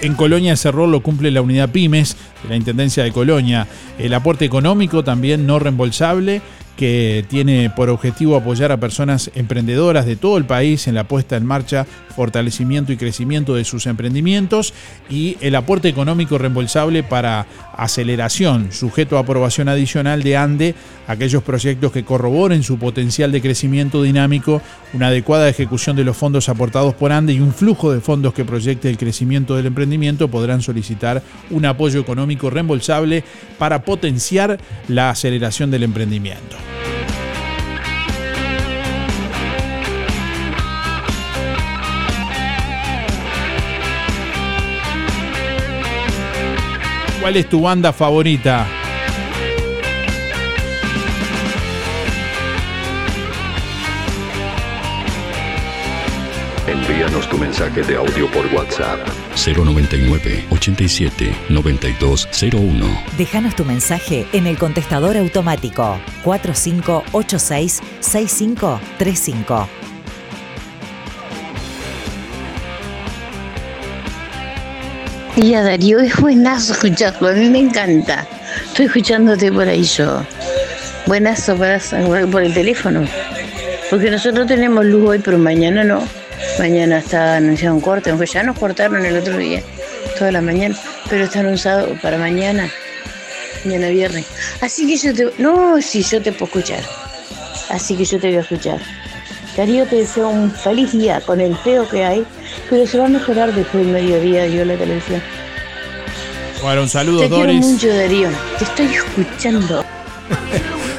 [0.05, 3.65] En Colonia ese rol lo cumple la unidad Pymes de la Intendencia de Colonia.
[3.97, 6.43] El aporte económico también no reembolsable
[6.77, 11.37] que tiene por objetivo apoyar a personas emprendedoras de todo el país en la puesta
[11.37, 14.75] en marcha, fortalecimiento y crecimiento de sus emprendimientos
[15.09, 20.75] y el aporte económico reembolsable para aceleración, sujeto a aprobación adicional de ANDE,
[21.07, 24.61] aquellos proyectos que corroboren su potencial de crecimiento dinámico,
[24.93, 28.45] una adecuada ejecución de los fondos aportados por ANDE y un flujo de fondos que
[28.45, 31.21] proyecte el crecimiento del emprendimiento podrán solicitar
[31.51, 33.23] un apoyo económico reembolsable
[33.57, 36.55] para potenciar la aceleración del emprendimiento.
[47.25, 48.67] ¿Cuál es tu banda favorita?
[56.67, 58.99] Envíanos tu mensaje de audio por WhatsApp
[59.43, 62.85] 099 87 9201.
[63.17, 69.84] Déjanos tu mensaje en el contestador automático 4586 6535.
[75.35, 78.25] Día Darío, es buenazo escucharlo, a mí me encanta.
[78.67, 80.25] Estoy escuchándote por ahí yo.
[81.07, 83.05] Buenazo por el teléfono.
[83.89, 86.01] Porque nosotros tenemos luz hoy, pero mañana no.
[86.57, 89.61] Mañana está anunciado un corte, aunque ya nos cortaron el otro día,
[90.17, 90.75] toda la mañana,
[91.09, 92.69] pero está anunciado para mañana,
[93.65, 94.25] mañana viernes.
[94.61, 95.41] Así que yo te.
[95.41, 96.83] No, sí, yo te puedo escuchar.
[97.69, 98.79] Así que yo te voy a escuchar.
[99.57, 102.25] Darío, te deseo un feliz día con el feo que hay,
[102.69, 105.21] pero se va a mejorar después del mediodía, yo la televisión.
[106.61, 107.59] Bueno, un saludo, te Doris.
[107.59, 108.29] quiero mucho, Darío.
[108.57, 109.85] Te estoy escuchando.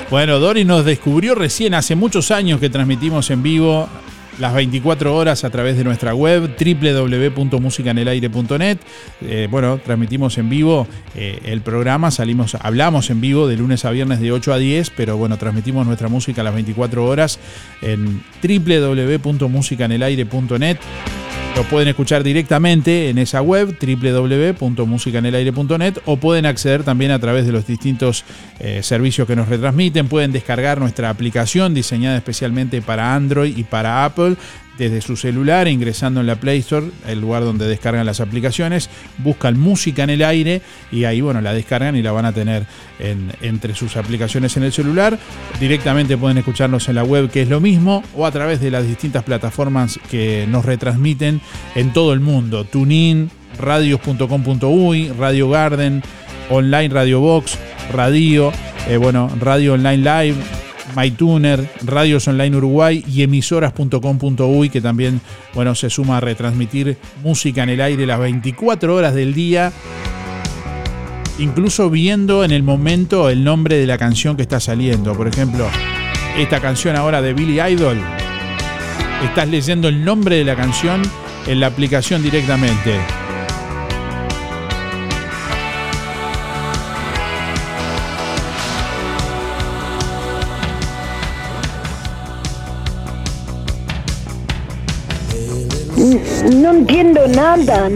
[0.09, 3.89] Bueno, Doris nos descubrió recién hace muchos años que transmitimos en vivo
[4.39, 8.79] las 24 horas a través de nuestra web www.musicanelaire.net.
[9.23, 13.91] Eh, bueno, transmitimos en vivo eh, el programa, salimos, hablamos en vivo de lunes a
[13.91, 17.41] viernes de 8 a 10, pero bueno, transmitimos nuestra música a las 24 horas
[17.83, 20.77] en www.musicanelaire.net.
[21.57, 27.53] Lo pueden escuchar directamente en esa web, www.musicanelaire.net, o pueden acceder también a través de
[27.53, 28.27] los distintos
[28.61, 30.07] eh, servicios que nos retransmiten.
[30.07, 34.37] Pueden descargar nuestra aplicación diseñada especialmente para Android y para Apple
[34.79, 39.59] desde su celular, ingresando en la Play Store, el lugar donde descargan las aplicaciones, buscan
[39.59, 40.61] música en el aire
[40.93, 42.67] y ahí bueno, la descargan y la van a tener
[42.99, 45.19] en- entre sus aplicaciones en el celular.
[45.61, 48.87] Directamente pueden escucharnos en la web, que es lo mismo, o a través de las
[48.87, 51.41] distintas plataformas que nos retransmiten
[51.75, 52.65] en todo el mundo.
[52.65, 56.03] TuneIn, radios.com.uy, Radio Garden,
[56.51, 57.59] Online Radio Box,
[57.93, 58.53] Radio,
[58.89, 60.37] eh, bueno, Radio Online Live,
[60.97, 65.21] MyTuner, Radios Online Uruguay y emisoras.com.uy que también
[65.55, 69.73] bueno, se suma a retransmitir música en el aire las 24 horas del día,
[71.39, 75.15] incluso viendo en el momento el nombre de la canción que está saliendo.
[75.15, 75.69] Por ejemplo,
[76.39, 77.99] esta canción ahora de Billy Idol,
[79.25, 81.03] estás leyendo el nombre de la canción
[81.47, 83.26] en la aplicación directamente.
[96.87, 97.89] Entiendo nada.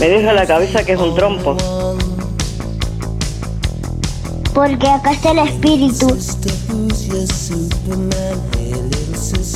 [0.00, 1.56] Me deja la cabeza que es un trompo.
[4.52, 6.08] Porque acá está el espíritu.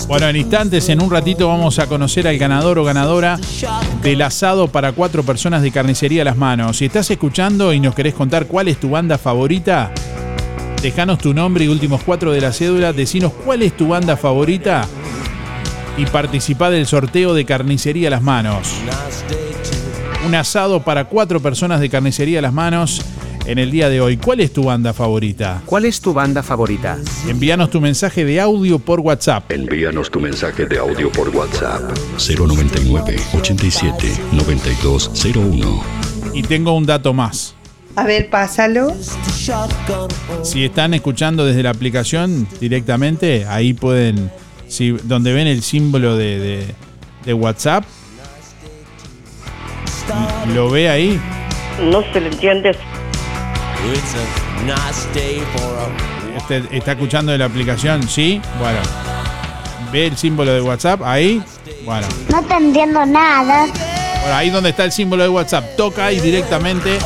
[0.07, 3.40] Bueno, en instantes, en un ratito vamos a conocer al ganador o ganadora
[4.03, 6.77] del asado para cuatro personas de carnicería a las manos.
[6.77, 9.93] Si estás escuchando y nos querés contar cuál es tu banda favorita,
[10.82, 14.86] dejanos tu nombre y últimos cuatro de la cédula, decinos cuál es tu banda favorita
[15.96, 18.74] y participá del sorteo de carnicería a las manos.
[20.26, 23.00] Un asado para cuatro personas de carnicería a las manos
[23.46, 24.16] en el día de hoy.
[24.16, 25.62] ¿Cuál es tu banda favorita?
[25.66, 26.98] ¿Cuál es tu banda favorita?
[27.28, 29.50] Envíanos tu mensaje de audio por WhatsApp.
[29.52, 31.82] Envíanos tu mensaje de audio por WhatsApp
[32.18, 35.82] 099 87 9201.
[36.34, 37.54] Y tengo un dato más.
[37.97, 38.94] A ver, pásalo.
[40.43, 44.31] Si están escuchando desde la aplicación directamente, ahí pueden,
[44.69, 46.66] si, donde ven el símbolo de, de-
[47.24, 47.85] de WhatsApp,
[50.55, 51.20] lo ve ahí.
[51.90, 52.70] No se le entiende.
[56.36, 58.78] Este- está escuchando de la aplicación, sí, bueno.
[59.93, 61.43] Ve el símbolo de WhatsApp ahí,
[61.85, 62.06] bueno.
[62.31, 63.66] No te entiendo nada.
[63.66, 66.98] Bueno, ahí donde está el símbolo de WhatsApp, toca y directamente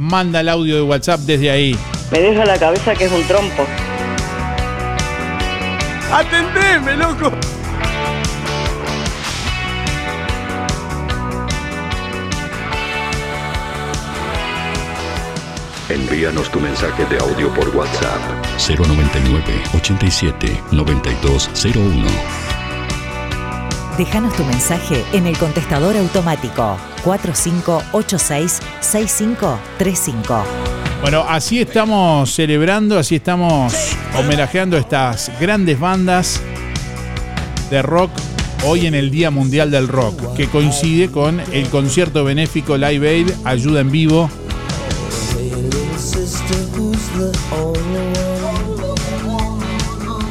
[0.00, 1.76] manda el audio de WhatsApp desde ahí.
[2.10, 3.66] Me deja la cabeza que es un trompo.
[6.10, 7.30] ¡Atendeme, loco!
[15.90, 18.20] Envíanos tu mensaje de audio por WhatsApp
[18.56, 19.42] 099
[19.74, 22.49] 87 9201.
[24.00, 30.42] Déjanos tu mensaje en el contestador automático 4586 6535.
[31.02, 33.74] Bueno, así estamos celebrando, así estamos
[34.18, 36.40] homenajeando a estas grandes bandas
[37.68, 38.10] de rock
[38.64, 43.30] hoy en el Día Mundial del Rock, que coincide con el concierto benéfico Live Aid
[43.44, 44.30] Ayuda en Vivo.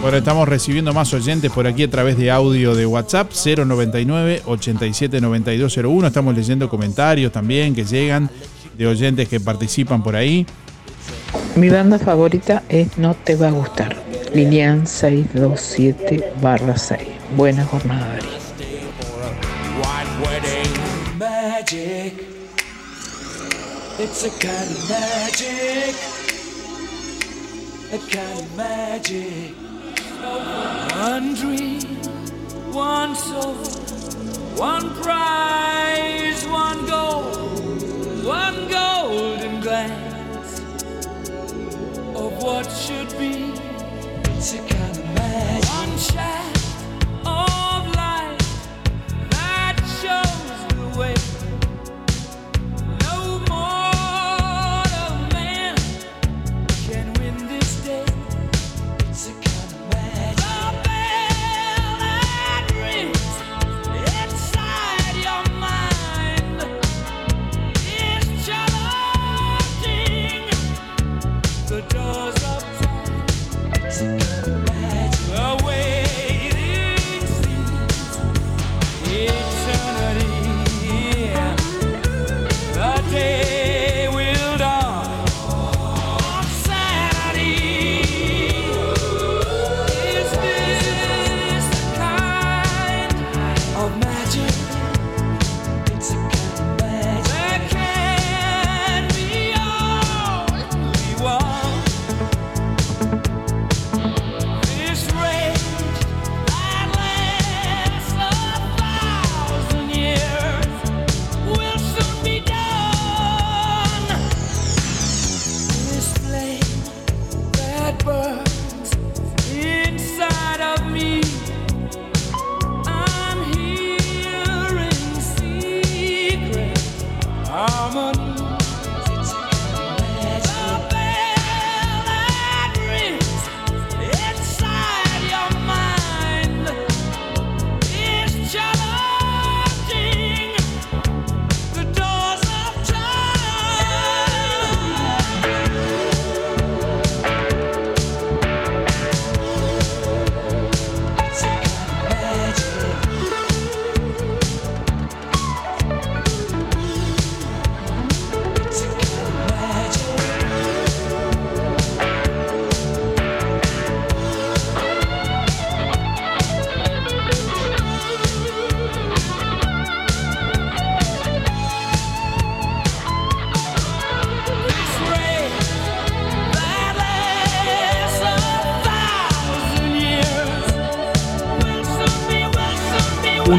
[0.02, 5.20] Bueno, estamos recibiendo más oyentes por aquí a través de audio de WhatsApp 099 87
[5.20, 6.08] 9201.
[6.08, 8.30] Estamos leyendo comentarios también que llegan
[8.78, 10.46] de oyentes que participan por ahí.
[11.58, 13.98] Mi banda favorita es No Te Va a Gustar.
[14.34, 17.02] Lilian 627 barra 6.
[17.36, 18.40] Buena jornada, Darío.
[24.02, 24.24] It's
[30.30, 31.82] One dream,
[32.72, 33.56] one soul,
[34.56, 37.24] one prize, one goal,
[38.24, 40.60] one golden glance
[42.16, 43.54] of what should be.
[44.38, 44.62] It's a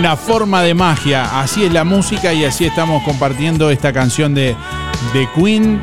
[0.00, 1.42] Una forma de magia.
[1.42, 4.56] Así es la música y así estamos compartiendo esta canción de,
[5.12, 5.78] de Queen.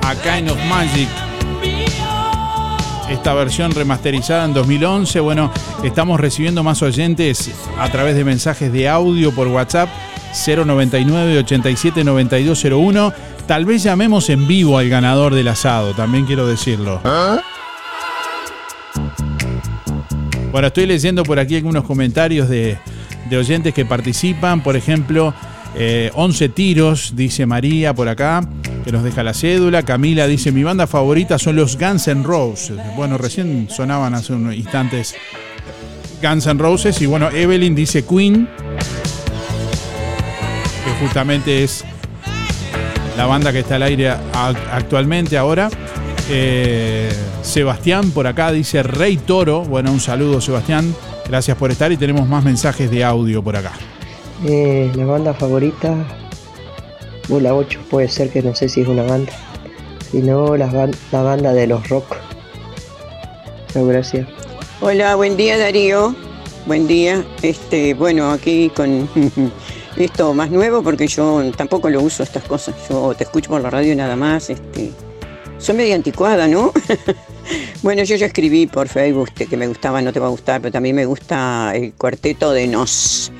[0.00, 1.08] Acá en Of Magic.
[3.10, 5.20] Esta versión remasterizada en 2011.
[5.20, 5.52] Bueno,
[5.84, 9.90] estamos recibiendo más oyentes a través de mensajes de audio por WhatsApp
[10.46, 13.12] 099 87 9201.
[13.46, 17.02] Tal vez llamemos en vivo al ganador del asado, también quiero decirlo.
[20.58, 22.78] Bueno, estoy leyendo por aquí algunos comentarios de,
[23.30, 24.60] oyentes que participan.
[24.60, 25.32] Por ejemplo,
[25.76, 28.44] eh, 11 tiros, dice María por acá,
[28.84, 29.84] que nos deja la cédula.
[29.84, 32.76] Camila dice, mi banda favorita son los Guns N' Roses.
[32.96, 35.14] Bueno, recién sonaban hace unos instantes
[36.20, 37.00] Guns N' Roses.
[37.02, 38.48] Y bueno, Evelyn dice Queen,
[40.84, 41.84] que justamente es
[43.16, 45.70] la banda que está al aire actualmente ahora.
[46.30, 47.10] Eh,
[47.42, 49.62] Sebastián por acá dice Rey Toro.
[49.64, 50.94] Bueno, un saludo Sebastián.
[51.26, 53.72] Gracias por estar y tenemos más mensajes de audio por acá.
[54.46, 55.94] Eh, la banda favorita,
[57.28, 59.32] Bula 8, puede ser que no sé si es una banda.
[60.10, 62.16] Si no, la, ban- la banda de los rock.
[63.72, 64.26] Chao, gracias.
[64.80, 66.14] Hola, buen día Darío.
[66.66, 67.24] Buen día.
[67.42, 69.08] Este, bueno, aquí con
[69.96, 72.74] esto más nuevo porque yo tampoco lo uso estas cosas.
[72.88, 74.48] Yo te escucho por la radio y nada más.
[74.50, 74.92] Este,
[75.58, 76.72] soy media anticuada, ¿no?
[77.82, 80.60] bueno, yo ya escribí por Facebook este, que me gustaba, no te va a gustar,
[80.60, 83.32] pero también me gusta el cuarteto de Nos.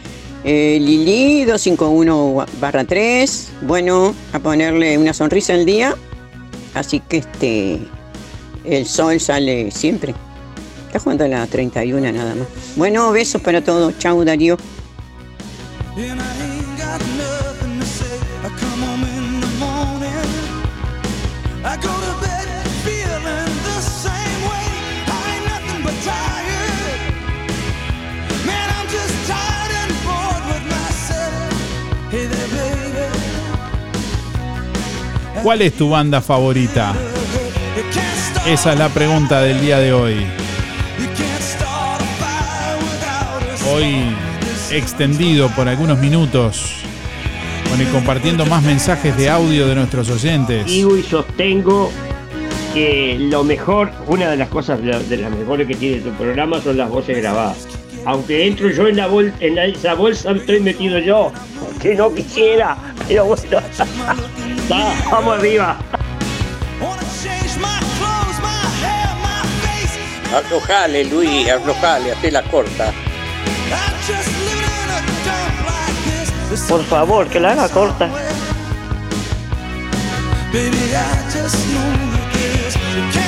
[0.45, 3.49] Eh, Lili 251 barra 3.
[3.63, 5.97] Bueno, a ponerle una sonrisa al día.
[6.75, 7.79] Así que este
[8.65, 10.15] el sol sale siempre.
[10.87, 12.47] Está jugando a la 31 nada más.
[12.77, 13.99] Bueno, besos para todos.
[13.99, 14.57] Chau, Darío.
[35.49, 36.95] ¿Cuál es tu banda favorita?
[38.47, 40.27] Esa es la pregunta del día de hoy.
[43.73, 44.15] Hoy
[44.71, 46.75] extendido por algunos minutos.
[47.93, 50.67] Compartiendo más mensajes de audio de nuestros oyentes.
[50.67, 51.91] Digo y sostengo
[52.75, 56.11] que lo mejor, una de las cosas, de la- de las mejores que tiene tu
[56.11, 57.67] programa son las voces grabadas.
[58.05, 61.33] Aunque entro yo en la bolsa, en esa bolsa estoy metido yo,
[61.81, 62.77] que no quisiera,
[64.71, 65.77] Va, vamos arriba.
[70.35, 72.93] Aflojale, Luis, aflojale, hazte la corta.
[76.69, 78.09] Por favor, que la haga corta.
[80.53, 83.28] Baby, I just know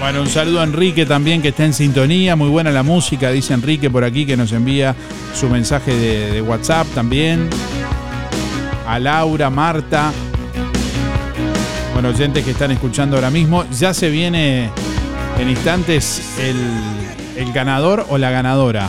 [0.00, 2.34] Bueno, un saludo a Enrique también que está en sintonía.
[2.34, 4.96] Muy buena la música, dice Enrique por aquí que nos envía
[5.38, 7.50] su mensaje de, de WhatsApp también.
[8.86, 10.10] A Laura, Marta.
[11.92, 13.64] Bueno, oyentes que están escuchando ahora mismo.
[13.78, 14.70] Ya se viene
[15.38, 16.56] en instantes el,
[17.36, 18.88] el ganador o la ganadora.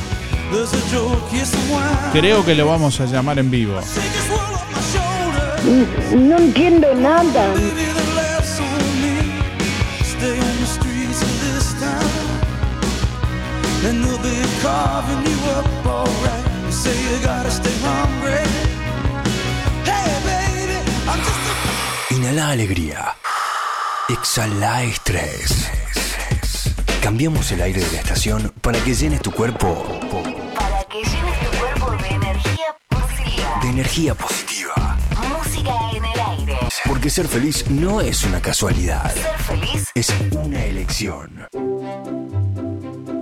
[2.13, 3.79] Creo que lo vamos a llamar en vivo.
[6.15, 7.53] No entiendo nada.
[14.61, 16.45] Carving you up alright.
[16.65, 18.43] You say you gotta stay hungry.
[19.83, 20.77] Hey, baby,
[21.09, 23.15] I'm just a Inhala alegría.
[24.09, 25.69] Exhala estrés.
[27.01, 29.83] Cambiamos el aire de la estación para que llenes tu cuerpo
[30.55, 33.59] Para que llenes tu cuerpo de energía positiva.
[33.63, 34.97] de energía positiva.
[35.29, 36.57] Música en el aire.
[36.87, 39.89] Porque ser feliz no es una casualidad, Ser feliz.
[39.95, 41.47] es una elección.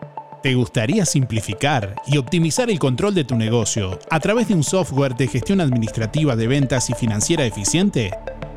[0.43, 5.15] ¿Te gustaría simplificar y optimizar el control de tu negocio a través de un software
[5.15, 8.11] de gestión administrativa de ventas y financiera eficiente?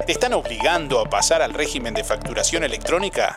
[0.05, 3.35] ¿Te están obligando a pasar al régimen de facturación electrónica?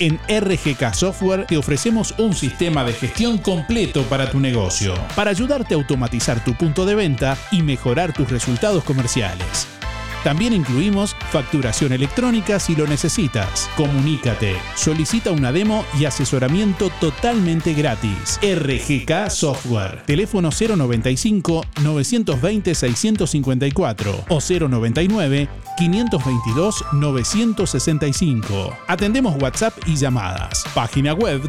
[0.00, 5.74] En RGK Software te ofrecemos un sistema de gestión completo para tu negocio, para ayudarte
[5.74, 9.77] a automatizar tu punto de venta y mejorar tus resultados comerciales.
[10.24, 13.70] También incluimos facturación electrónica si lo necesitas.
[13.76, 18.40] Comunícate, solicita una demo y asesoramiento totalmente gratis.
[18.42, 20.02] RGK Software.
[20.04, 28.76] Teléfono 095 920 654 o 099 522 965.
[28.86, 30.64] Atendemos WhatsApp y llamadas.
[30.74, 31.40] Página web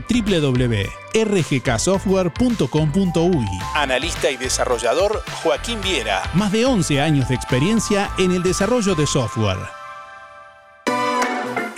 [1.14, 3.48] www.rgksoftware.com.uy.
[3.76, 6.24] Analista y desarrollador Joaquín Viera.
[6.34, 9.79] Más de 11 años de experiencia en el desarrollo de software.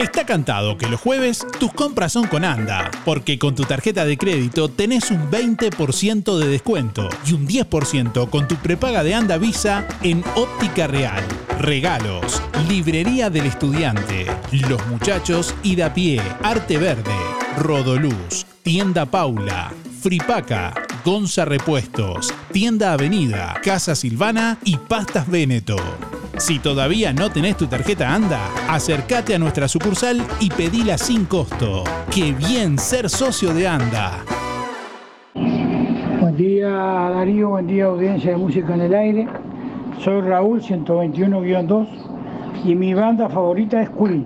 [0.02, 4.18] Está cantado que los jueves tus compras son con ANDA, porque con tu tarjeta de
[4.18, 9.88] crédito tenés un 20% de descuento y un 10% con tu prepaga de ANDA Visa
[10.02, 11.23] en Óptica Real.
[11.60, 14.26] Regalos, Librería del Estudiante,
[14.68, 17.15] Los Muchachos y da pie, Arte Verde,
[17.60, 19.72] Rodoluz, Tienda Paula,
[20.02, 20.73] Fripaca,
[21.06, 25.78] Gonza Repuestos, Tienda Avenida, Casa Silvana y Pastas Veneto.
[26.41, 31.84] Si todavía no tenés tu tarjeta ANDA, acércate a nuestra sucursal y pedila sin costo.
[32.09, 34.26] ¡Qué bien ser socio de ANDA!
[35.35, 39.27] Buen día Darío, buen día audiencia de Música en el Aire.
[40.03, 41.88] Soy Raúl 121-2
[42.65, 44.26] y mi banda favorita es Queen.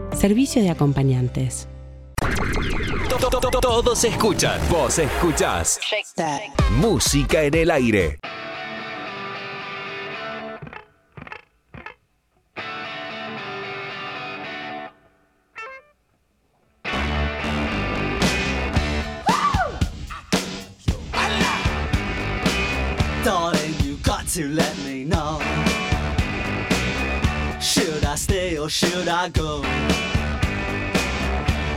[0.21, 1.67] servicio de acompañantes.
[3.59, 5.79] Todos escuchan, vos escuchás.
[6.77, 8.19] Música en el aire.
[23.25, 25.39] Darling, you got to let me know.
[27.59, 29.63] Should I stay or should I go?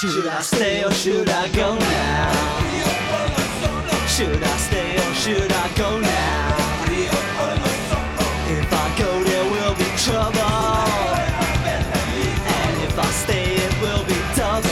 [0.00, 2.32] Should I stay or should I go now?
[4.08, 6.56] Should I stay or should I go now?
[8.48, 10.40] If I go, there will be trouble.
[12.48, 14.70] And if I stay, it will be double.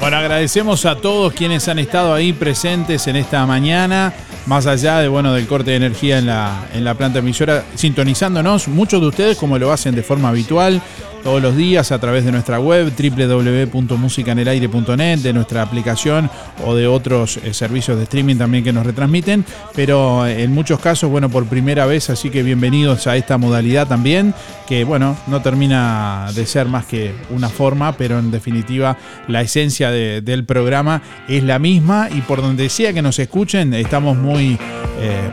[0.00, 4.12] Bueno, agradecemos a todos quienes han estado ahí presentes en esta mañana,
[4.46, 8.66] más allá de bueno del corte de energía en la, en la planta emisora, sintonizándonos,
[8.66, 10.82] muchos de ustedes como lo hacen de forma habitual,
[11.28, 16.30] todos los días a través de nuestra web www.musicanelaire.net, de nuestra aplicación
[16.64, 19.44] o de otros eh, servicios de streaming también que nos retransmiten,
[19.74, 23.86] pero eh, en muchos casos, bueno, por primera vez, así que bienvenidos a esta modalidad
[23.86, 24.32] también,
[24.66, 28.96] que bueno, no termina de ser más que una forma, pero en definitiva
[29.28, 32.08] la esencia de- del programa es la misma.
[32.10, 34.54] Y por donde sea que nos escuchen, estamos muy
[34.98, 35.30] eh,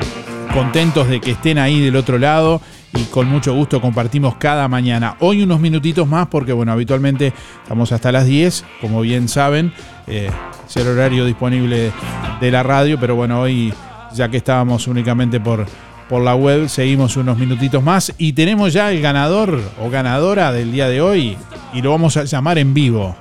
[0.54, 2.60] contentos de que estén ahí del otro lado
[2.96, 5.16] y con mucho gusto compartimos cada mañana.
[5.20, 9.74] Hoy unos minutitos más porque bueno, habitualmente estamos hasta las 10, como bien saben,
[10.08, 10.30] eh,
[10.68, 11.92] es el horario disponible
[12.40, 13.74] de la radio, pero bueno, hoy
[14.14, 15.66] ya que estábamos únicamente por,
[16.08, 20.72] por la web, seguimos unos minutitos más y tenemos ya el ganador o ganadora del
[20.72, 21.38] día de hoy
[21.74, 23.16] y lo vamos a llamar en vivo.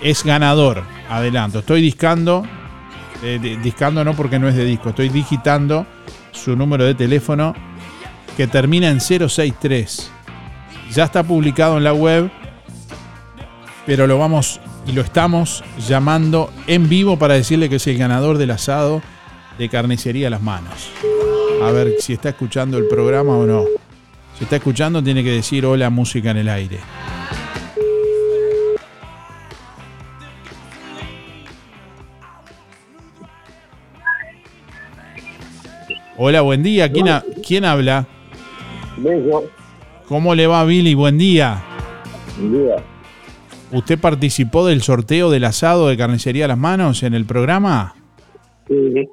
[0.00, 2.44] Es ganador, adelanto, estoy discando,
[3.22, 5.86] eh, di- discando no porque no es de disco, estoy digitando
[6.32, 7.54] su número de teléfono
[8.36, 10.10] que termina en 063.
[10.92, 12.30] Ya está publicado en la web,
[13.86, 18.38] pero lo vamos y lo estamos llamando en vivo para decirle que es el ganador
[18.38, 19.02] del asado
[19.58, 20.90] de carnicería a las manos.
[21.62, 23.64] A ver si está escuchando el programa o no.
[24.38, 26.78] Si está escuchando tiene que decir hola música en el aire.
[36.16, 36.90] Hola, buen día.
[36.92, 37.06] ¿Quién,
[37.44, 38.06] quién habla?
[40.08, 40.94] ¿Cómo le va, Billy?
[40.94, 41.62] Buen día.
[42.38, 42.76] Buen día.
[43.72, 47.94] ¿Usted participó del sorteo del asado de carnicería a las manos en el programa?
[48.68, 49.08] Sí.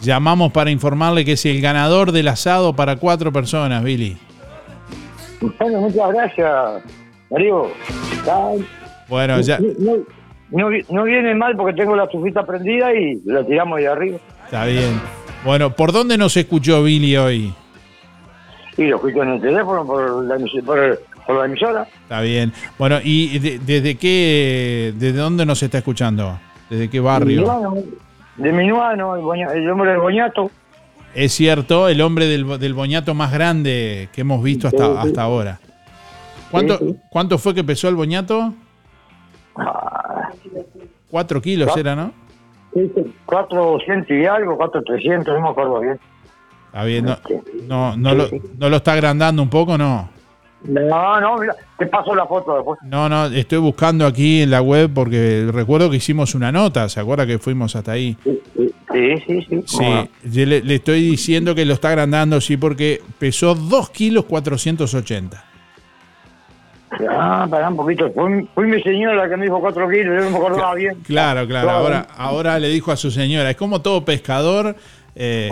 [0.00, 4.16] Llamamos para informarle que es el ganador del asado para cuatro personas, Billy.
[5.58, 6.48] Bueno, muchas gracias.
[8.28, 8.52] Ah,
[9.08, 9.96] Bueno, ya No,
[10.50, 14.18] no vi- no viene mal porque tengo la estufita prendida y la tiramos de arriba.
[14.44, 15.00] está bien.
[15.44, 17.54] Bueno, ¿por dónde nos escuchó Billy hoy?
[18.76, 21.86] Y lo escucho en el teléfono por la, por, por la emisora.
[22.02, 22.52] Está bien.
[22.78, 26.38] Bueno, ¿y de- desde qué, desde dónde nos está escuchando?
[26.70, 27.42] ¿Desde qué barrio?
[27.42, 27.74] Minuano,
[28.36, 30.50] de Minuano, el, boña- el hombre del boñato.
[31.14, 35.08] Es cierto, el hombre del, bo- del boñato más grande que hemos visto hasta, sí.
[35.08, 35.60] hasta ahora.
[36.50, 36.96] ¿Cuánto, Sí.
[37.10, 38.54] ¿Cuánto fue que pesó el boñato?
[41.10, 41.80] Cuatro kilos Cuatro.
[41.80, 42.12] era, ¿no?
[43.26, 46.00] 400 y algo, 400, no me acuerdo bien.
[46.72, 47.18] Está bien, no,
[47.68, 50.08] no, no, lo, no lo está agrandando un poco, no.
[50.64, 52.80] No, no, mira, te paso la foto después.
[52.84, 56.98] No, no, estoy buscando aquí en la web porque recuerdo que hicimos una nota, ¿se
[56.98, 58.16] acuerda que fuimos hasta ahí?
[58.24, 59.62] Sí, sí, sí.
[59.66, 64.24] Sí, yo le, le estoy diciendo que lo está agrandando, sí, porque pesó 2 kilos
[64.24, 65.44] 480.
[67.10, 68.10] Ah, pará un poquito.
[68.12, 70.96] Fue, fue mi señora la que me dijo 4 kilos, yo no me acordaba bien.
[71.04, 74.76] Claro, claro, ahora, ahora le dijo a su señora, es como todo pescador,
[75.14, 75.50] eh,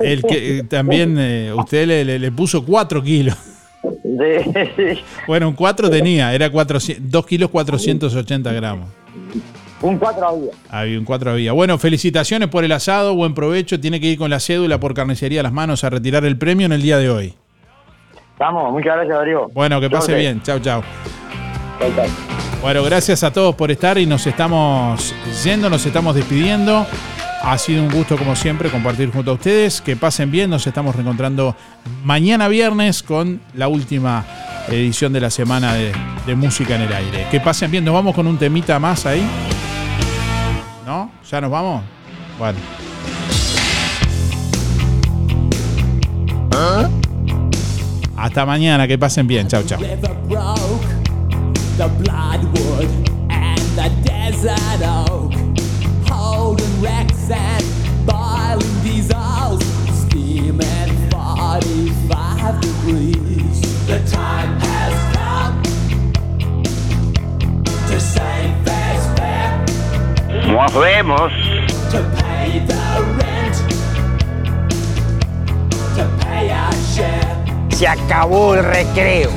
[0.00, 3.36] el que eh, también eh, usted le, le- le puso 4 kilos.
[5.26, 8.88] Bueno, un 4 tenía, era 400 2 kilos 480 gramos.
[9.82, 10.50] un 4 había.
[10.70, 11.52] Había un 4 había.
[11.52, 13.78] Bueno, felicitaciones por el asado, buen provecho.
[13.78, 16.66] Tiene que ir con la cédula por carnicería a las manos a retirar el premio
[16.66, 17.34] en el día de hoy.
[18.38, 19.48] Vamos, muchas gracias, Darío.
[19.54, 20.42] Bueno, que pase bien.
[20.42, 20.82] Chau, chau.
[22.62, 25.14] Bueno, gracias a todos por estar y nos estamos
[25.44, 26.86] yendo, nos estamos despidiendo.
[27.46, 29.80] Ha sido un gusto, como siempre, compartir junto a ustedes.
[29.80, 30.50] Que pasen bien.
[30.50, 31.54] Nos estamos reencontrando
[32.02, 34.24] mañana viernes con la última
[34.66, 35.94] edición de la semana de,
[36.34, 37.28] Música en el Aire.
[37.30, 37.84] Que pasen bien.
[37.84, 39.24] Nos vamos con un temita más ahí.
[40.84, 41.12] ¿No?
[41.30, 41.84] ¿Ya nos vamos?
[42.36, 42.58] Bueno.
[48.16, 48.88] Hasta mañana.
[48.88, 49.46] Que pasen bien.
[49.46, 50.18] Desert
[55.08, 55.45] oak,
[57.28, 57.64] holding wrecks and
[58.06, 59.62] boiling diesels,
[60.06, 63.60] steaming 45 degrees.
[63.86, 65.62] The time has come
[67.88, 69.64] to say fair's fair,
[70.48, 71.32] Nos vemos.
[71.90, 72.84] to pay the
[73.18, 73.56] rent,
[75.96, 77.44] to pay our share.
[77.70, 79.30] Se acabó el recreo.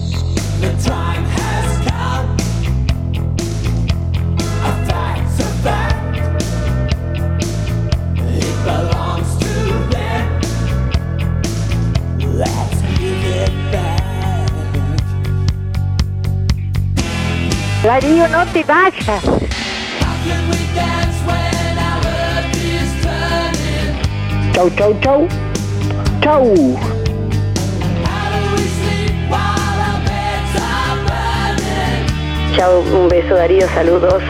[28.29, 32.05] Do we sleep while our beds are burning?
[32.55, 34.21] Chao, un beso Darío, saludos.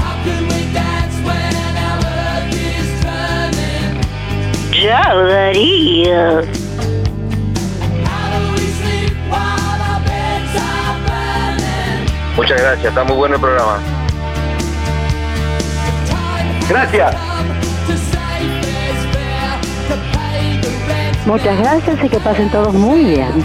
[0.00, 0.48] How can
[12.38, 13.78] Muchas gracias, está muy bueno el programa.
[16.68, 17.16] Gracias.
[21.26, 23.44] Muchas gracias y que pasen todos muy bien.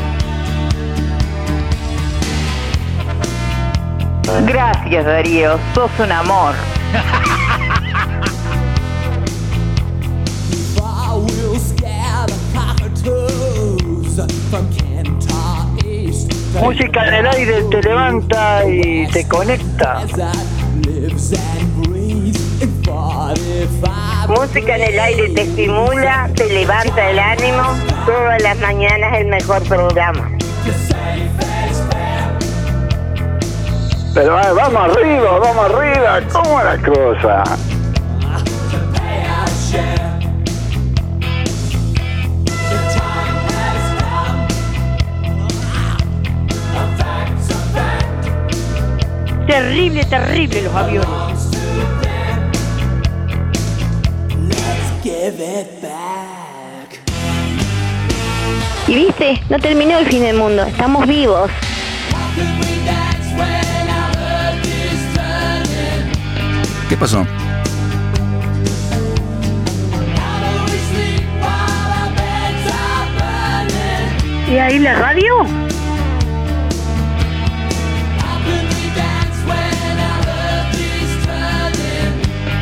[4.45, 5.57] Gracias, Darío.
[5.73, 6.53] Sos un amor.
[16.59, 20.01] Música en el aire te levanta y te conecta.
[24.27, 27.63] Música en el aire te estimula, te levanta el ánimo.
[28.05, 30.31] Todas las mañanas el mejor programa.
[34.13, 36.21] Pero vamos arriba, vamos arriba.
[36.31, 37.43] ¿Cómo la cosa?
[49.53, 51.51] Terrible, terrible los aviones.
[58.87, 61.51] Y viste, no terminó el fin del mundo, estamos vivos.
[66.89, 67.23] ¿Qué pasó?
[74.49, 75.72] ¿Y ahí la radio?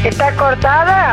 [0.03, 1.11] ¿Está cortada?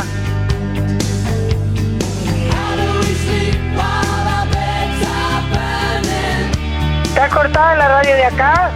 [7.04, 8.70] ¿Está cortada la radio de acá?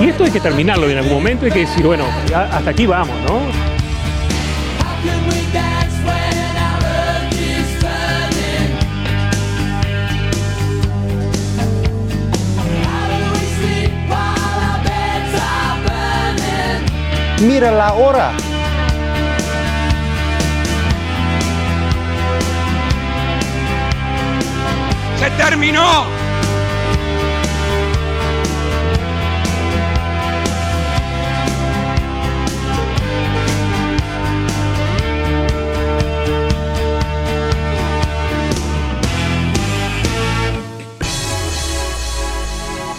[0.00, 2.04] Y esto hay que terminarlo en algún momento, hay que decir, bueno,
[2.34, 3.67] hasta aquí vamos, ¿no?
[17.40, 18.32] Mira la hora.
[25.18, 26.04] ¡Se terminó!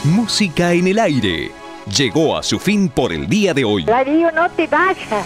[0.06, 1.69] Música en el aire.
[1.96, 3.84] Llegó a su fin por el día de hoy.
[3.84, 5.26] Darío, no te vayas.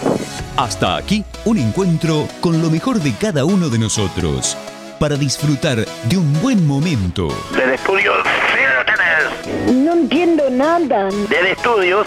[0.56, 4.56] Hasta aquí un encuentro con lo mejor de cada uno de nosotros
[4.98, 7.28] para disfrutar de un buen momento.
[7.54, 8.12] Del estudio,
[8.54, 11.10] sigan No entiendo nada.
[11.28, 12.06] Del estudios,